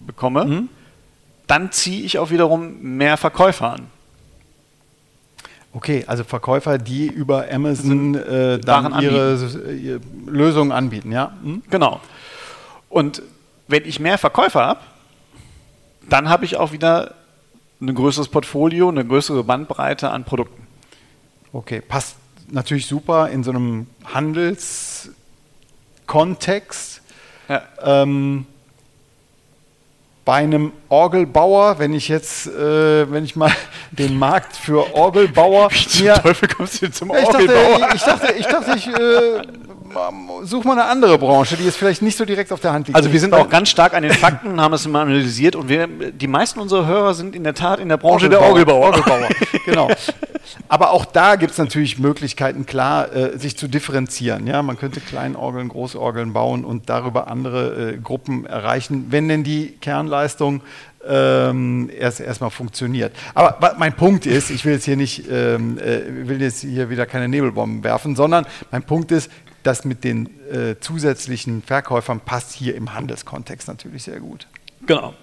bekomme, 0.00 0.44
mhm. 0.44 0.68
dann 1.46 1.70
ziehe 1.70 2.04
ich 2.04 2.18
auch 2.18 2.30
wiederum 2.30 2.80
mehr 2.80 3.16
Verkäufer 3.16 3.74
an. 3.74 3.86
Okay, 5.72 6.04
also 6.06 6.24
Verkäufer, 6.24 6.78
die 6.78 7.06
über 7.06 7.46
Amazon 7.50 8.14
äh, 8.14 8.58
dann 8.58 9.00
ihre, 9.02 9.36
ihre, 9.72 10.00
Lösungen 10.26 10.72
anbieten, 10.72 11.12
ja? 11.12 11.36
Hm? 11.42 11.62
Genau. 11.68 12.00
Und 12.88 13.22
wenn 13.68 13.84
ich 13.84 14.00
mehr 14.00 14.16
Verkäufer 14.16 14.64
habe, 14.64 14.80
dann 16.08 16.30
habe 16.30 16.46
ich 16.46 16.56
auch 16.56 16.72
wieder 16.72 17.14
ein 17.80 17.94
größeres 17.94 18.28
Portfolio, 18.28 18.88
eine 18.88 19.04
größere 19.04 19.44
Bandbreite 19.44 20.10
an 20.10 20.24
Produkten. 20.24 20.66
Okay, 21.52 21.80
passt 21.80 22.16
natürlich 22.50 22.86
super 22.86 23.28
in 23.28 23.44
so 23.44 23.50
einem 23.50 23.86
Handelskontext. 24.04 27.02
Ja. 27.48 27.62
Ähm, 27.82 28.46
bei 30.28 30.34
einem 30.34 30.72
Orgelbauer, 30.90 31.78
wenn 31.78 31.94
ich 31.94 32.08
jetzt, 32.08 32.48
äh, 32.48 33.10
wenn 33.10 33.24
ich 33.24 33.34
mal 33.34 33.50
den 33.92 34.18
Markt 34.18 34.58
für 34.58 34.94
Orgelbauer. 34.94 35.70
Wie 35.70 35.86
zum 35.86 36.22
Teufel 36.22 36.48
kommst 36.48 36.82
du 36.82 36.90
zum 36.90 37.08
Orgelbauer? 37.08 37.88
Ich 37.94 38.02
dachte, 38.02 38.34
ich 38.34 38.44
dachte, 38.44 38.76
ich, 38.76 38.76
dachte, 38.76 38.76
ich 38.76 38.88
äh, 38.88 39.67
such 40.44 40.64
mal 40.64 40.72
eine 40.72 40.84
andere 40.84 41.18
Branche, 41.18 41.56
die 41.56 41.64
jetzt 41.64 41.76
vielleicht 41.76 42.02
nicht 42.02 42.16
so 42.16 42.24
direkt 42.24 42.52
auf 42.52 42.60
der 42.60 42.72
Hand 42.72 42.88
liegt. 42.88 42.96
Also 42.96 43.12
wir 43.12 43.20
sind 43.20 43.34
auch 43.34 43.48
ganz 43.48 43.68
stark 43.68 43.94
an 43.94 44.02
den 44.02 44.12
Fakten 44.12 44.60
haben 44.60 44.74
es 44.74 44.86
mal 44.86 45.02
analysiert 45.02 45.56
und 45.56 45.68
wir, 45.68 45.86
die 45.86 46.26
meisten 46.26 46.60
unserer 46.60 46.86
Hörer 46.86 47.14
sind 47.14 47.34
in 47.34 47.44
der 47.44 47.54
Tat 47.54 47.80
in 47.80 47.88
der 47.88 47.96
Branche 47.96 48.26
Orgelbauer. 48.26 48.40
der 48.40 48.48
Orgelbauer. 48.48 48.86
Orgelbauer. 48.86 49.28
genau. 49.64 49.90
Aber 50.68 50.92
auch 50.92 51.04
da 51.04 51.36
gibt 51.36 51.52
es 51.52 51.58
natürlich 51.58 51.98
Möglichkeiten, 51.98 52.66
klar, 52.66 53.12
äh, 53.14 53.38
sich 53.38 53.56
zu 53.56 53.68
differenzieren. 53.68 54.46
Ja, 54.46 54.62
man 54.62 54.78
könnte 54.78 55.00
Kleinorgeln, 55.00 55.68
Großorgeln 55.68 56.32
bauen 56.32 56.64
und 56.64 56.88
darüber 56.88 57.28
andere 57.28 57.92
äh, 57.92 57.96
Gruppen 57.98 58.46
erreichen, 58.46 59.06
wenn 59.10 59.28
denn 59.28 59.44
die 59.44 59.76
Kernleistung 59.80 60.62
ähm, 61.06 61.90
erst 61.96 62.20
erstmal 62.20 62.50
funktioniert. 62.50 63.12
Aber 63.34 63.76
mein 63.78 63.94
Punkt 63.94 64.26
ist, 64.26 64.50
ich 64.50 64.64
will 64.64 64.74
jetzt 64.74 64.84
hier 64.84 64.96
nicht, 64.96 65.24
ähm, 65.30 65.78
äh, 65.78 66.28
will 66.28 66.42
jetzt 66.42 66.60
hier 66.60 66.90
wieder 66.90 67.06
keine 67.06 67.28
Nebelbomben 67.28 67.84
werfen, 67.84 68.16
sondern 68.16 68.46
mein 68.70 68.82
Punkt 68.82 69.12
ist, 69.12 69.30
das 69.68 69.84
mit 69.84 70.02
den 70.02 70.28
äh, 70.50 70.80
zusätzlichen 70.80 71.62
Verkäufern 71.62 72.20
passt 72.20 72.54
hier 72.54 72.74
im 72.74 72.94
Handelskontext 72.94 73.68
natürlich 73.68 74.02
sehr 74.04 74.18
gut. 74.18 74.46
Genau. 74.86 75.14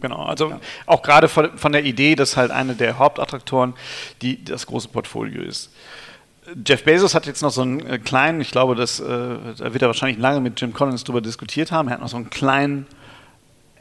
Genau, 0.00 0.24
also 0.24 0.50
ja. 0.50 0.60
auch 0.84 1.02
gerade 1.02 1.26
von, 1.26 1.56
von, 1.56 1.72
der 1.72 1.84
Idee, 1.84 2.16
dass 2.16 2.36
halt 2.36 2.50
eine 2.50 2.74
der 2.74 2.98
Hauptattraktoren 2.98 3.72
die, 4.20 4.44
das 4.44 4.66
große 4.66 4.88
Portfolio 4.88 5.42
ist. 5.42 5.72
Jeff 6.66 6.84
Bezos 6.84 7.14
hat 7.14 7.26
jetzt 7.26 7.40
noch 7.40 7.50
so 7.50 7.62
einen 7.62 7.80
äh, 7.86 7.98
kleinen, 7.98 8.42
ich 8.42 8.50
glaube, 8.50 8.74
das, 8.74 9.00
äh, 9.00 9.04
da 9.06 9.72
wird 9.72 9.80
er 9.80 9.88
wahrscheinlich 9.88 10.18
lange 10.18 10.40
mit 10.40 10.60
Jim 10.60 10.74
Collins 10.74 11.02
drüber 11.04 11.22
diskutiert 11.22 11.72
haben, 11.72 11.88
er 11.88 11.94
hat 11.94 12.00
noch 12.02 12.08
so 12.08 12.16
einen 12.16 12.28
kleinen 12.28 12.86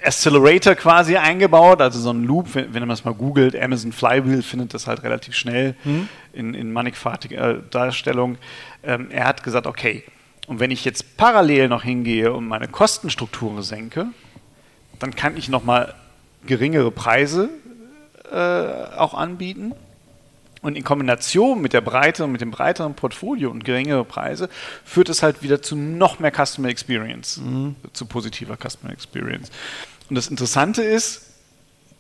Accelerator 0.06 0.76
quasi 0.76 1.18
eingebaut, 1.18 1.82
also 1.82 2.00
so 2.00 2.12
ein 2.12 2.24
Loop, 2.24 2.54
wenn, 2.54 2.74
wenn 2.74 2.82
man 2.82 2.90
das 2.90 3.06
mal 3.06 3.14
googelt, 3.14 3.56
Amazon 3.60 3.92
Flywheel 3.92 4.44
findet 4.44 4.74
das 4.74 4.88
halt 4.88 5.04
relativ 5.04 5.36
schnell 5.36 5.76
mhm. 5.84 6.08
in, 6.34 6.54
in 6.54 6.72
mannigfaltiger 6.72 7.56
Darstellung. 7.56 8.38
Ähm, 8.86 9.10
er 9.12 9.26
hat 9.26 9.44
gesagt, 9.44 9.68
okay, 9.68 10.04
und 10.48 10.60
wenn 10.60 10.72
ich 10.72 10.86
jetzt 10.86 11.18
parallel 11.18 11.70
noch 11.70 11.84
hingehe 11.84 12.32
und 12.32 12.48
meine 12.48 12.68
Kostenstrukturen 12.68 13.64
senke, 13.64 14.08
dann 15.00 15.16
kann 15.16 15.38
ich 15.38 15.50
nochmal 15.50 15.96
geringere 16.46 16.92
Preise 16.92 17.50
äh, 18.32 18.98
auch 18.98 19.14
anbieten. 19.14 19.74
Und 20.62 20.76
in 20.76 20.84
Kombination 20.84 21.62
mit 21.62 21.74
der 21.74 21.82
Breite 21.82 22.24
und 22.24 22.32
mit 22.32 22.42
dem 22.42 22.50
breiteren 22.50 22.96
Portfolio 22.96 23.52
und 23.52 23.64
geringere 23.64 24.04
Preise 24.04 24.50
führt 24.84 25.10
es 25.10 25.22
halt 25.22 25.44
wieder 25.44 25.62
zu 25.62 25.76
noch 25.76 26.18
mehr 26.18 26.32
Customer 26.32 26.70
Experience, 26.70 27.38
mhm. 27.38 27.76
zu 27.94 28.08
positiver 28.08 28.58
Customer 28.58 28.92
Experience. 28.92 29.52
Und 30.10 30.16
das 30.16 30.28
Interessante 30.28 30.82
ist, 30.82 31.35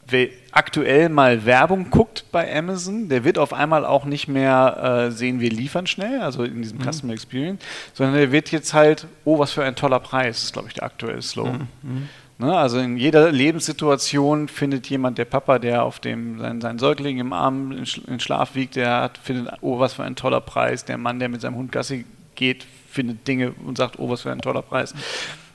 wer 0.07 0.29
aktuell 0.51 1.09
mal 1.09 1.45
Werbung 1.45 1.89
guckt 1.89 2.25
bei 2.31 2.55
Amazon, 2.55 3.09
der 3.09 3.23
wird 3.23 3.37
auf 3.37 3.53
einmal 3.53 3.85
auch 3.85 4.05
nicht 4.05 4.27
mehr 4.27 5.07
äh, 5.07 5.11
sehen, 5.11 5.39
wir 5.39 5.49
liefern 5.49 5.87
schnell, 5.87 6.21
also 6.21 6.43
in 6.43 6.61
diesem 6.61 6.79
mhm. 6.79 6.91
Customer 6.91 7.13
Experience, 7.13 7.63
sondern 7.93 8.15
der 8.15 8.31
wird 8.31 8.51
jetzt 8.51 8.73
halt, 8.73 9.07
oh, 9.23 9.39
was 9.39 9.51
für 9.51 9.63
ein 9.63 9.75
toller 9.75 9.99
Preis, 9.99 10.43
ist 10.43 10.53
glaube 10.53 10.67
ich 10.67 10.75
der 10.75 10.83
aktuelle 10.83 11.21
Slogan. 11.21 11.67
Mhm. 11.81 11.91
mhm. 11.91 12.09
Ne? 12.37 12.55
Also 12.55 12.79
in 12.79 12.97
jeder 12.97 13.31
Lebenssituation 13.31 14.47
findet 14.47 14.89
jemand, 14.89 15.17
der 15.17 15.25
Papa, 15.25 15.57
der 15.57 15.83
auf 15.83 15.99
dem 15.99 16.39
sein, 16.39 16.59
sein 16.59 16.79
Säugling 16.79 17.17
im 17.19 17.31
Arm 17.31 17.71
in 17.71 18.19
Schlaf 18.19 18.55
wiegt, 18.55 18.75
der 18.75 19.01
hat, 19.01 19.17
findet, 19.17 19.53
oh, 19.61 19.79
was 19.79 19.93
für 19.93 20.03
ein 20.03 20.17
toller 20.17 20.41
Preis. 20.41 20.83
Der 20.83 20.97
Mann, 20.97 21.19
der 21.19 21.29
mit 21.29 21.41
seinem 21.41 21.55
Hund 21.55 21.71
Gassi 21.71 22.05
geht, 22.35 22.65
findet 22.89 23.25
Dinge 23.27 23.53
und 23.65 23.77
sagt, 23.77 23.99
oh, 23.99 24.09
was 24.09 24.23
für 24.23 24.31
ein 24.31 24.41
toller 24.41 24.61
Preis. 24.61 24.93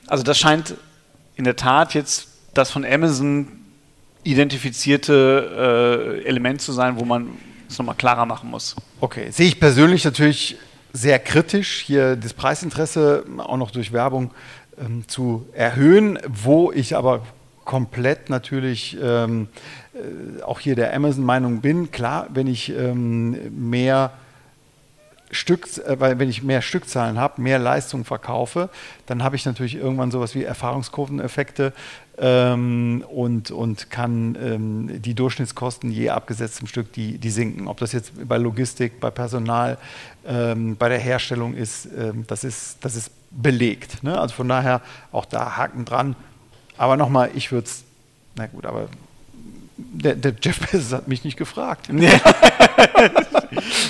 Also 0.07 0.23
das 0.23 0.39
scheint 0.39 0.75
in 1.35 1.43
der 1.43 1.55
Tat 1.55 1.93
jetzt 1.93 2.29
das 2.53 2.71
von 2.71 2.83
Amazon 2.83 3.47
identifizierte 4.23 6.21
äh, 6.23 6.27
Element 6.27 6.61
zu 6.61 6.71
sein, 6.71 6.99
wo 6.99 7.05
man 7.05 7.29
es 7.69 7.77
nochmal 7.77 7.95
klarer 7.95 8.25
machen 8.25 8.49
muss. 8.49 8.75
Okay, 8.99 9.31
sehe 9.31 9.47
ich 9.47 9.59
persönlich 9.59 10.05
natürlich 10.05 10.57
sehr 10.93 11.19
kritisch, 11.19 11.83
hier 11.85 12.15
das 12.15 12.33
Preisinteresse 12.33 13.23
auch 13.37 13.57
noch 13.57 13.71
durch 13.71 13.93
Werbung 13.93 14.31
ähm, 14.79 15.07
zu 15.07 15.47
erhöhen, 15.53 16.19
wo 16.27 16.71
ich 16.71 16.95
aber 16.95 17.23
komplett 17.65 18.29
natürlich 18.29 18.97
ähm, 19.01 19.47
äh, 19.93 20.41
auch 20.43 20.59
hier 20.59 20.75
der 20.75 20.93
Amazon-Meinung 20.93 21.61
bin. 21.61 21.91
Klar, 21.91 22.27
wenn 22.33 22.47
ich 22.47 22.69
ähm, 22.75 23.69
mehr 23.69 24.11
Stück, 25.31 25.65
äh, 25.77 25.97
wenn 25.99 26.29
ich 26.29 26.43
mehr 26.43 26.61
Stückzahlen 26.61 27.17
habe, 27.17 27.41
mehr 27.41 27.59
Leistung 27.59 28.03
verkaufe, 28.03 28.69
dann 29.05 29.23
habe 29.23 29.35
ich 29.35 29.45
natürlich 29.45 29.75
irgendwann 29.75 30.11
sowas 30.11 30.35
wie 30.35 30.43
Erfahrungskurveneffekte 30.43 31.73
ähm, 32.17 33.03
und, 33.09 33.51
und 33.51 33.89
kann 33.89 34.37
ähm, 34.41 35.01
die 35.01 35.13
Durchschnittskosten 35.13 35.91
je 35.91 36.09
abgesetztem 36.09 36.67
Stück, 36.67 36.91
die, 36.93 37.17
die 37.17 37.29
sinken. 37.29 37.67
Ob 37.67 37.77
das 37.77 37.91
jetzt 37.91 38.27
bei 38.27 38.37
Logistik, 38.37 38.99
bei 38.99 39.09
Personal, 39.09 39.77
ähm, 40.25 40.75
bei 40.77 40.89
der 40.89 40.99
Herstellung 40.99 41.53
ist, 41.53 41.87
ähm, 41.97 42.25
das 42.27 42.43
ist, 42.43 42.77
das 42.81 42.95
ist 42.95 43.11
belegt. 43.31 44.03
Ne? 44.03 44.19
Also 44.19 44.35
von 44.35 44.47
daher 44.47 44.81
auch 45.11 45.25
da 45.25 45.57
Haken 45.57 45.85
dran. 45.85 46.15
Aber 46.77 46.97
nochmal, 46.97 47.31
ich 47.33 47.51
würde 47.51 47.65
es, 47.65 47.83
na 48.35 48.47
gut, 48.47 48.65
aber 48.65 48.87
der, 50.01 50.15
der, 50.15 50.33
Jeff 50.41 50.59
Bezos 50.59 50.93
hat 50.93 51.07
mich 51.07 51.23
nicht 51.23 51.37
gefragt. 51.37 51.89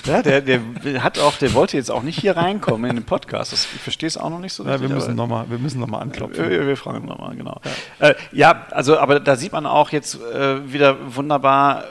ja, 0.06 0.22
der, 0.22 0.41
der, 0.41 0.62
hat 1.03 1.20
auch, 1.20 1.38
der 1.38 1.53
wollte 1.53 1.77
jetzt 1.77 1.91
auch 1.91 2.03
nicht 2.03 2.20
hier 2.20 2.38
reinkommen 2.38 2.89
in 2.89 2.98
den 2.98 3.06
Podcast. 3.06 3.53
Das, 3.53 3.68
ich 3.74 3.82
verstehe 3.82 4.08
es 4.08 4.18
auch 4.18 4.30
noch 4.30 4.39
nicht 4.39 4.53
so 4.53 4.63
richtig. 4.63 4.82
Ja, 4.82 4.89
wir 4.89 4.96
müssen 4.96 5.15
nochmal 5.15 5.46
noch, 5.48 6.01
anklopfen. 6.01 6.50
Wir, 6.50 6.68
wir 6.68 6.77
fragen 6.77 7.08
nochmal, 7.08 7.36
genau. 7.36 7.60
Ja. 8.00 8.10
Äh, 8.10 8.15
ja. 8.32 8.65
also 8.72 8.98
aber 8.98 9.20
da 9.20 9.36
sieht 9.36 9.53
man 9.53 9.65
auch 9.65 9.91
jetzt 9.91 10.20
äh, 10.22 10.72
wieder 10.72 11.15
wunderbar, 11.15 11.86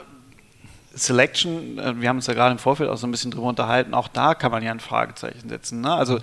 Selection, 0.93 1.79
äh, 1.79 2.01
wir 2.01 2.09
haben 2.09 2.17
uns 2.17 2.27
ja 2.27 2.33
gerade 2.33 2.51
im 2.51 2.59
Vorfeld 2.59 2.89
auch 2.89 2.97
so 2.97 3.07
ein 3.07 3.11
bisschen 3.11 3.31
drüber 3.31 3.47
unterhalten, 3.47 3.93
auch 3.93 4.07
da 4.07 4.35
kann 4.35 4.51
man 4.51 4.63
ja 4.63 4.71
ein 4.71 4.79
Fragezeichen 4.79 5.49
setzen. 5.49 5.81
Ne? 5.81 5.93
Also 5.93 6.19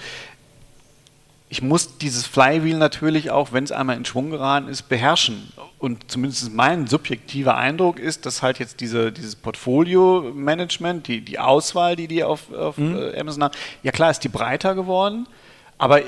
ich 1.51 1.63
muss 1.63 1.97
dieses 1.99 2.27
Flywheel 2.27 2.77
natürlich 2.77 3.31
auch, 3.31 3.53
wenn 3.53 3.65
es 3.65 3.73
einmal 3.73 3.97
in 3.97 4.05
Schwung 4.05 4.31
geraten 4.31 4.69
ist, 4.69 4.89
beherrschen. 4.89 5.51
Und 5.79 6.11
zumindest 6.11 6.53
mein 6.53 6.87
subjektiver 6.87 7.57
Eindruck 7.57 7.99
ist, 7.99 8.27
dass 8.27 8.43
halt 8.43 8.59
jetzt 8.59 8.81
diese, 8.81 9.13
dieses 9.13 9.35
Portfolio-Management, 9.37 11.09
die, 11.09 11.23
die 11.23 11.39
Auswahl, 11.39 11.97
die 11.97 12.07
die 12.07 12.23
auf, 12.23 12.53
auf 12.53 12.77
mhm. 12.77 12.97
Äh, 12.97 13.19
Amazon 13.19 13.45
haben, 13.45 13.55
ja 13.83 13.93
klar 13.93 14.11
ist 14.11 14.21
die 14.21 14.29
breiter 14.29 14.75
geworden, 14.75 15.27
aber 15.79 16.03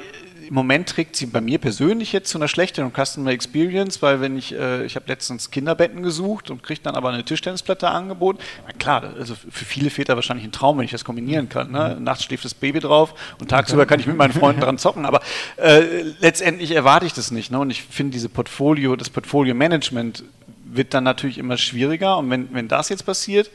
im 0.50 0.56
Moment 0.56 0.88
trägt 0.88 1.14
sie 1.14 1.26
bei 1.26 1.40
mir 1.40 1.58
persönlich 1.58 2.12
jetzt 2.12 2.28
zu 2.28 2.36
einer 2.36 2.48
schlechteren 2.48 2.90
Customer 2.92 3.30
Experience, 3.30 4.02
weil 4.02 4.20
wenn 4.20 4.36
ich, 4.36 4.52
äh, 4.52 4.84
ich 4.84 4.96
habe 4.96 5.06
letztens 5.06 5.52
Kinderbetten 5.52 6.02
gesucht 6.02 6.50
und 6.50 6.64
kriege 6.64 6.80
dann 6.82 6.96
aber 6.96 7.10
eine 7.10 7.24
Tischtennisplatte 7.24 7.88
angeboten. 7.88 8.40
Na 8.66 8.72
klar, 8.72 9.14
also 9.16 9.36
für 9.36 9.64
viele 9.64 9.90
Väter 9.90 10.16
wahrscheinlich 10.16 10.44
ein 10.44 10.50
Traum, 10.50 10.78
wenn 10.78 10.84
ich 10.84 10.90
das 10.90 11.04
kombinieren 11.04 11.48
kann. 11.48 11.70
Ne? 11.70 11.94
Mhm. 11.96 12.02
Nachts 12.02 12.24
schläft 12.24 12.44
das 12.44 12.54
Baby 12.54 12.80
drauf 12.80 13.14
und 13.38 13.48
tagsüber 13.48 13.86
kann 13.86 14.00
ich 14.00 14.08
mit 14.08 14.16
meinen 14.16 14.32
Freunden 14.32 14.60
dran 14.60 14.76
zocken. 14.76 15.06
Aber 15.06 15.20
äh, 15.56 16.02
letztendlich 16.18 16.72
erwarte 16.72 17.06
ich 17.06 17.12
das 17.12 17.30
nicht. 17.30 17.52
Ne? 17.52 17.60
Und 17.60 17.70
ich 17.70 17.84
finde 17.84 18.12
diese 18.12 18.28
Portfolio, 18.28 18.96
das 18.96 19.08
Portfolio-Management 19.08 20.24
wird 20.64 20.94
dann 20.94 21.04
natürlich 21.04 21.38
immer 21.38 21.58
schwieriger. 21.58 22.18
Und 22.18 22.28
wenn, 22.28 22.52
wenn 22.52 22.66
das 22.66 22.88
jetzt 22.88 23.06
passiert, 23.06 23.52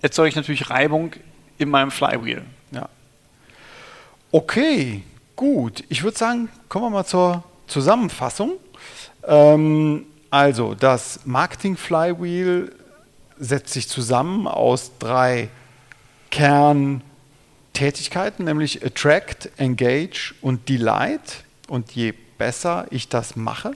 erzeuge 0.00 0.30
ich 0.30 0.36
natürlich 0.36 0.70
Reibung 0.70 1.12
in 1.58 1.68
meinem 1.68 1.90
Flywheel. 1.90 2.44
Ja. 2.70 2.88
Okay, 4.32 5.02
Gut, 5.40 5.82
ich 5.88 6.02
würde 6.02 6.18
sagen, 6.18 6.50
kommen 6.68 6.84
wir 6.84 6.90
mal 6.90 7.06
zur 7.06 7.42
Zusammenfassung. 7.66 8.58
Ähm, 9.26 10.04
also, 10.28 10.74
das 10.74 11.20
Marketing 11.24 11.78
Flywheel 11.78 12.76
setzt 13.38 13.72
sich 13.72 13.88
zusammen 13.88 14.46
aus 14.46 14.90
drei 14.98 15.48
Kerntätigkeiten, 16.30 18.44
nämlich 18.44 18.84
Attract, 18.84 19.48
Engage 19.56 20.34
und 20.42 20.68
Delight. 20.68 21.44
Und 21.68 21.92
je 21.92 22.12
besser 22.36 22.86
ich 22.90 23.08
das 23.08 23.34
mache, 23.34 23.72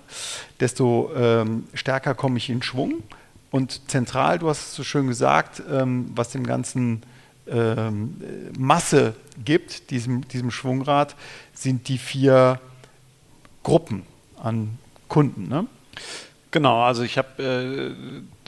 desto 0.61 1.13
ähm, 1.17 1.67
stärker 1.73 2.15
komme 2.15 2.37
ich 2.37 2.51
in 2.51 2.63
Schwung. 2.63 3.03
Und 3.51 3.91
zentral, 3.91 4.39
du 4.39 4.51
hast 4.51 4.67
es 4.67 4.75
so 4.75 4.85
schön 4.85 5.07
gesagt, 5.07 5.63
ähm, 5.73 6.13
was 6.15 6.29
dem 6.29 6.47
Ganzen 6.47 7.05
ähm, 7.47 8.17
Masse 8.59 9.15
gibt, 9.45 9.91
diesem, 9.91 10.27
diesem 10.29 10.51
Schwungrad, 10.51 11.15
sind 11.53 11.89
die 11.89 11.99
vier 11.99 12.61
Gruppen 13.63 14.03
an 14.43 14.79
Kunden. 15.09 15.49
Ne? 15.49 15.67
Genau, 16.51 16.83
also 16.85 17.03
ich 17.03 17.19
habe, 17.19 17.97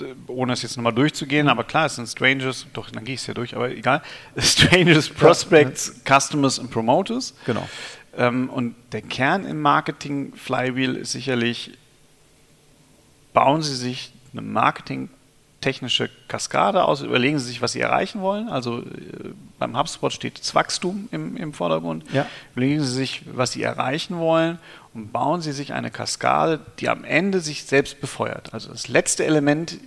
äh, 0.01 0.05
ohne 0.29 0.53
es 0.53 0.63
jetzt 0.63 0.77
nochmal 0.77 0.93
durchzugehen, 0.93 1.49
aber 1.49 1.65
klar, 1.65 1.87
es 1.87 1.97
sind 1.97 2.09
Strangers, 2.09 2.67
doch, 2.73 2.91
dann 2.91 3.05
gehe 3.05 3.17
ich 3.17 3.21
es 3.21 3.27
ja 3.27 3.35
durch, 3.35 3.57
aber 3.57 3.71
egal. 3.71 4.01
Strangers, 4.39 5.09
Prospects, 5.09 6.01
Customers 6.05 6.59
und 6.59 6.71
Promoters. 6.71 7.35
Genau. 7.45 7.69
Ähm, 8.17 8.49
und 8.51 8.77
der 8.93 9.03
Kern 9.03 9.45
im 9.45 9.61
Marketing 9.61 10.33
Flywheel 10.37 10.97
ist 10.97 11.13
sicherlich, 11.13 11.73
bauen 13.33 13.63
Sie 13.63 13.75
sich 13.75 14.13
eine 14.33 14.43
Marketing 14.43 15.09
technische 15.67 16.09
Kaskade 16.29 16.85
aus, 16.85 17.03
überlegen 17.03 17.41
Sie 17.41 17.47
sich, 17.47 17.61
was 17.61 17.73
Sie 17.73 17.81
erreichen 17.81 18.21
wollen. 18.21 18.49
Also 18.49 18.83
äh, 18.83 18.85
beim 19.59 19.77
HubSpot 19.77 20.13
steht 20.13 20.39
das 20.39 20.55
Wachstum 20.55 21.09
im, 21.11 21.37
im 21.37 21.53
Vordergrund. 21.53 22.05
Ja. 22.13 22.25
Überlegen 22.53 22.85
Sie 22.85 22.93
sich, 22.93 23.23
was 23.33 23.51
Sie 23.51 23.65
erreichen 23.65 24.19
wollen 24.19 24.61
und 24.95 25.13
bauen 25.13 25.41
Sie 25.41 25.51
sich 25.51 25.73
eine 25.73 25.91
Kaskade, 25.91 26.61
die 26.79 26.89
am 26.89 27.03
Ende 27.03 27.41
sich 27.41 27.65
selbst 27.65 28.01
befeuert. 28.01 28.55
Also 28.55 28.71
das 28.71 28.87
letzte 28.87 29.25
Element 29.25 29.79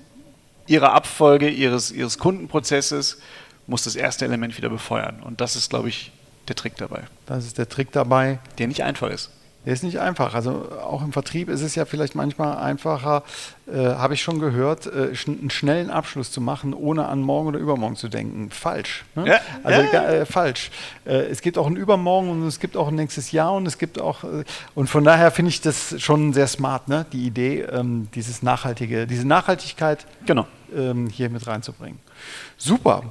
Ihrer 0.68 0.92
Abfolge, 0.92 1.48
Ihres, 1.48 1.92
Ihres 1.92 2.18
Kundenprozesses 2.18 3.22
muss 3.66 3.86
das 3.86 3.96
erste 3.96 4.26
Element 4.26 4.58
wieder 4.58 4.70
befeuern. 4.70 5.22
Und 5.24 5.40
das 5.40 5.56
ist, 5.56 5.70
glaube 5.70 5.88
ich, 5.88 6.12
der 6.50 6.58
Trick 6.58 6.76
dabei. 6.76 7.04
Das 7.26 7.46
ist 7.46 7.58
der 7.58 7.70
Trick 7.70 7.94
dabei. 7.94 8.40
Der 8.58 8.68
nicht 8.68 8.84
einfach 8.84 9.10
ist. 9.10 9.32
Der 9.66 9.74
ist 9.74 9.84
nicht 9.84 10.00
einfach. 10.00 10.34
Also 10.36 10.70
auch 10.82 11.04
im 11.04 11.12
Vertrieb 11.12 11.50
ist 11.50 11.62
es 11.62 11.76
ja 11.76 11.84
vielleicht 11.84 12.16
manchmal 12.16 12.58
einfacher, 12.58 13.24
äh, 13.68 13.76
habe 13.78 14.14
ich 14.14 14.22
schon 14.22 14.40
gehört, 14.40 14.88
äh, 14.88 15.12
einen 15.28 15.50
schnellen 15.50 15.90
Abschluss 15.90 16.32
zu 16.32 16.40
machen, 16.40 16.74
ohne 16.74 17.08
an 17.08 17.22
morgen 17.22 17.50
oder 17.50 17.60
übermorgen 17.60 17.98
zu 17.98 18.08
denken. 18.08 18.52
Falsch. 18.52 19.04
Ne? 19.16 19.28
Ja, 19.28 19.40
also 19.64 19.82
ja. 19.82 20.04
Äh, 20.06 20.26
falsch. 20.26 20.72
Äh, 21.06 21.26
es 21.26 21.42
gibt 21.42 21.58
auch 21.58 21.68
ein 21.68 21.76
Übermorgen 21.76 22.30
und 22.30 22.48
es 22.48 22.60
gibt 22.60 22.78
auch 22.78 22.88
ein 22.88 22.96
nächstes 22.96 23.32
Jahr 23.32 23.54
und 23.54 23.66
es 23.66 23.78
gibt 23.78 24.00
auch 24.00 24.24
äh, 24.24 24.46
und 24.76 24.90
von 24.90 25.04
daher 25.04 25.30
finde 25.30 25.50
ich 25.50 25.60
das 25.60 26.02
schon 26.02 26.32
sehr 26.34 26.48
smart, 26.48 26.88
ne? 26.88 27.06
Die 27.12 27.28
Idee, 27.28 27.62
ähm, 27.64 28.08
dieses 28.16 28.42
nachhaltige, 28.42 29.08
diese 29.08 29.28
Nachhaltigkeit 29.28 30.06
genau. 30.26 30.48
ähm, 30.74 31.08
hier 31.08 31.30
mit 31.30 31.46
reinzubringen. 31.46 32.00
Super. 32.58 33.04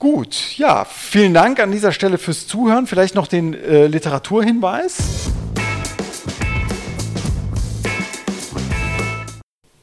Gut, 0.00 0.56
ja, 0.56 0.86
vielen 0.86 1.34
Dank 1.34 1.60
an 1.60 1.72
dieser 1.72 1.92
Stelle 1.92 2.16
fürs 2.16 2.46
Zuhören. 2.46 2.86
Vielleicht 2.86 3.14
noch 3.14 3.26
den 3.26 3.52
äh, 3.52 3.86
Literaturhinweis. 3.86 5.30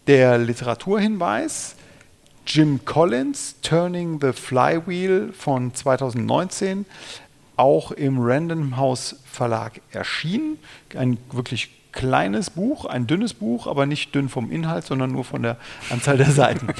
Der 0.07 0.39
Literaturhinweis. 0.39 1.75
Jim 2.47 2.83
Collins, 2.83 3.57
Turning 3.61 4.19
the 4.19 4.33
Flywheel 4.33 5.33
von 5.33 5.75
2019, 5.75 6.87
auch 7.55 7.91
im 7.91 8.17
Random 8.19 8.75
House 8.75 9.17
Verlag 9.31 9.81
erschienen. 9.91 10.57
Ein 10.95 11.19
wirklich 11.31 11.91
kleines 11.91 12.49
Buch, 12.49 12.85
ein 12.85 13.05
dünnes 13.05 13.35
Buch, 13.35 13.67
aber 13.67 13.85
nicht 13.85 14.15
dünn 14.15 14.29
vom 14.29 14.49
Inhalt, 14.49 14.83
sondern 14.83 15.11
nur 15.11 15.25
von 15.25 15.43
der 15.43 15.57
Anzahl 15.91 16.17
der 16.17 16.31
Seiten. 16.31 16.69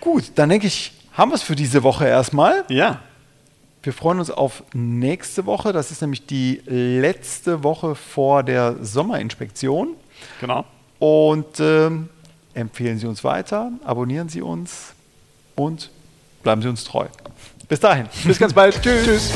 Gut, 0.00 0.32
dann 0.36 0.48
denke 0.48 0.68
ich, 0.68 0.95
haben 1.16 1.30
wir 1.30 1.34
es 1.36 1.42
für 1.42 1.56
diese 1.56 1.82
Woche 1.82 2.06
erstmal. 2.06 2.64
Ja. 2.68 3.00
Wir 3.82 3.92
freuen 3.92 4.18
uns 4.18 4.30
auf 4.30 4.62
nächste 4.74 5.46
Woche. 5.46 5.72
Das 5.72 5.90
ist 5.90 6.00
nämlich 6.02 6.26
die 6.26 6.60
letzte 6.66 7.62
Woche 7.62 7.94
vor 7.94 8.42
der 8.42 8.84
Sommerinspektion. 8.84 9.94
Genau. 10.40 10.64
Und 10.98 11.60
ähm, 11.60 12.08
empfehlen 12.54 12.98
Sie 12.98 13.06
uns 13.06 13.22
weiter, 13.22 13.70
abonnieren 13.84 14.28
Sie 14.28 14.42
uns 14.42 14.94
und 15.54 15.90
bleiben 16.42 16.62
Sie 16.62 16.68
uns 16.68 16.84
treu. 16.84 17.06
Bis 17.68 17.80
dahin. 17.80 18.06
Bis 18.24 18.38
ganz 18.38 18.52
bald. 18.52 18.74
Tschüss. 18.82 19.04
Tschüss. 19.04 19.32